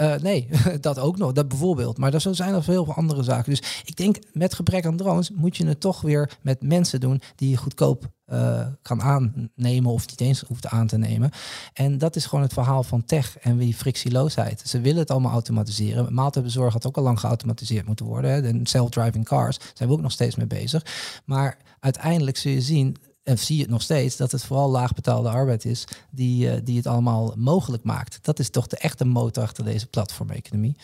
Uh, 0.00 0.14
nee, 0.14 0.48
dat 0.80 0.98
ook 0.98 1.16
nog, 1.16 1.32
dat 1.32 1.48
bijvoorbeeld. 1.48 1.98
Maar 1.98 2.14
er 2.14 2.34
zijn 2.34 2.52
nog 2.52 2.64
veel 2.64 2.92
andere 2.92 3.22
zaken. 3.22 3.50
Dus 3.50 3.82
ik 3.84 3.96
denk, 3.96 4.16
met 4.32 4.54
gebrek 4.54 4.86
aan 4.86 4.96
drones 4.96 5.30
moet 5.30 5.56
je 5.56 5.66
het 5.66 5.80
toch 5.80 6.00
weer 6.00 6.38
met 6.42 6.62
mensen 6.62 7.00
doen 7.00 7.20
die 7.36 7.50
je 7.50 7.56
goedkoop 7.56 8.10
uh, 8.32 8.66
kan 8.82 9.02
aannemen 9.02 9.92
of 9.92 10.08
niet 10.08 10.20
eens 10.20 10.40
hoeft 10.40 10.66
aan 10.66 10.86
te 10.86 10.98
nemen. 10.98 11.30
En 11.72 11.98
dat 11.98 12.16
is 12.16 12.26
gewoon 12.26 12.44
het 12.44 12.52
verhaal 12.52 12.82
van 12.82 13.04
tech 13.04 13.38
en 13.38 13.56
die 13.56 13.74
frictieloosheid. 13.74 14.62
Ze 14.64 14.80
willen 14.80 14.98
het 14.98 15.10
allemaal 15.10 15.32
automatiseren. 15.32 16.14
Maaltijdbezorg 16.14 16.72
had 16.72 16.86
ook 16.86 16.96
al 16.96 17.02
lang 17.02 17.20
geautomatiseerd 17.20 17.86
moeten 17.86 18.06
worden. 18.06 18.30
Hè. 18.30 18.42
De 18.42 18.60
self-driving 18.62 19.24
cars 19.24 19.58
zijn 19.74 19.88
we 19.88 19.94
ook 19.94 20.00
nog 20.00 20.12
steeds 20.12 20.36
mee 20.36 20.46
bezig. 20.46 20.86
Maar 21.24 21.58
uiteindelijk 21.80 22.36
zul 22.36 22.52
je 22.52 22.60
zien, 22.60 22.96
en 23.28 23.38
zie 23.38 23.56
je 23.56 23.62
het 23.62 23.70
nog 23.70 23.82
steeds, 23.82 24.16
dat 24.16 24.32
het 24.32 24.44
vooral 24.44 24.70
laagbetaalde 24.70 25.28
arbeid 25.28 25.64
is 25.64 25.84
die, 26.10 26.46
uh, 26.46 26.52
die 26.64 26.76
het 26.76 26.86
allemaal 26.86 27.34
mogelijk 27.36 27.82
maakt. 27.84 28.18
Dat 28.22 28.38
is 28.38 28.50
toch 28.50 28.66
de 28.66 28.76
echte 28.76 29.04
motor 29.04 29.42
achter 29.42 29.64
deze 29.64 29.86
platformeconomie. 29.86 30.76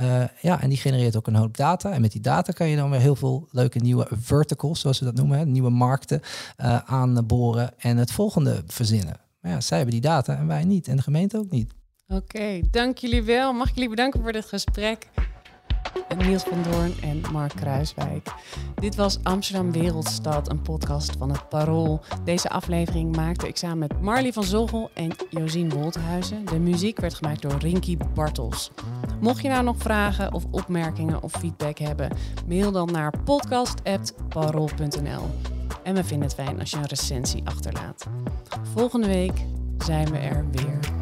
Uh, 0.00 0.24
ja, 0.40 0.60
en 0.60 0.68
die 0.68 0.78
genereert 0.78 1.16
ook 1.16 1.26
een 1.26 1.34
hoop 1.34 1.56
data. 1.56 1.92
En 1.92 2.00
met 2.00 2.12
die 2.12 2.20
data 2.20 2.52
kan 2.52 2.68
je 2.68 2.76
dan 2.76 2.90
weer 2.90 3.00
heel 3.00 3.16
veel 3.16 3.48
leuke 3.50 3.78
nieuwe 3.78 4.06
verticals, 4.10 4.80
zoals 4.80 4.98
ze 4.98 5.04
dat 5.04 5.14
noemen, 5.14 5.52
nieuwe 5.52 5.70
markten 5.70 6.20
uh, 6.60 6.78
aanboren 6.84 7.70
en 7.78 7.96
het 7.96 8.12
volgende 8.12 8.62
verzinnen. 8.66 9.16
Maar 9.40 9.52
ja, 9.52 9.60
zij 9.60 9.76
hebben 9.76 9.94
die 9.94 10.10
data 10.10 10.36
en 10.36 10.46
wij 10.46 10.64
niet. 10.64 10.88
En 10.88 10.96
de 10.96 11.02
gemeente 11.02 11.38
ook 11.38 11.50
niet. 11.50 11.72
Oké, 12.08 12.60
dank 12.70 12.98
jullie 12.98 13.22
wel. 13.22 13.52
Mag 13.52 13.68
ik 13.68 13.74
jullie 13.74 13.90
bedanken 13.90 14.22
voor 14.22 14.32
dit 14.32 14.46
gesprek. 14.46 15.08
Niels 16.16 16.42
van 16.42 16.62
Doorn 16.70 16.94
en 17.00 17.22
Mark 17.32 17.52
Kruiswijk. 17.54 18.34
Dit 18.74 18.94
was 18.94 19.18
Amsterdam 19.22 19.72
Wereldstad, 19.72 20.50
een 20.50 20.62
podcast 20.62 21.16
van 21.18 21.30
het 21.30 21.48
Parool. 21.48 22.00
Deze 22.24 22.48
aflevering 22.48 23.16
maakte 23.16 23.48
ik 23.48 23.56
samen 23.56 23.78
met 23.78 24.00
Marley 24.00 24.32
van 24.32 24.44
Zogel 24.44 24.90
en 24.94 25.10
Josien 25.30 25.70
Wolthuizen. 25.70 26.44
De 26.44 26.58
muziek 26.58 27.00
werd 27.00 27.14
gemaakt 27.14 27.42
door 27.42 27.56
Rinky 27.58 27.96
Bartels. 28.14 28.70
Mocht 29.20 29.42
je 29.42 29.48
nou 29.48 29.64
nog 29.64 29.76
vragen 29.78 30.32
of 30.32 30.44
opmerkingen 30.50 31.22
of 31.22 31.32
feedback 31.32 31.78
hebben, 31.78 32.10
mail 32.46 32.72
dan 32.72 32.92
naar 32.92 33.12
podcast.parool.nl. 33.24 35.30
En 35.82 35.94
we 35.94 36.04
vinden 36.04 36.28
het 36.28 36.36
fijn 36.36 36.60
als 36.60 36.70
je 36.70 36.76
een 36.76 36.86
recensie 36.86 37.42
achterlaat. 37.44 38.06
Volgende 38.74 39.06
week 39.06 39.44
zijn 39.78 40.10
we 40.10 40.18
er 40.18 40.44
weer. 40.50 41.01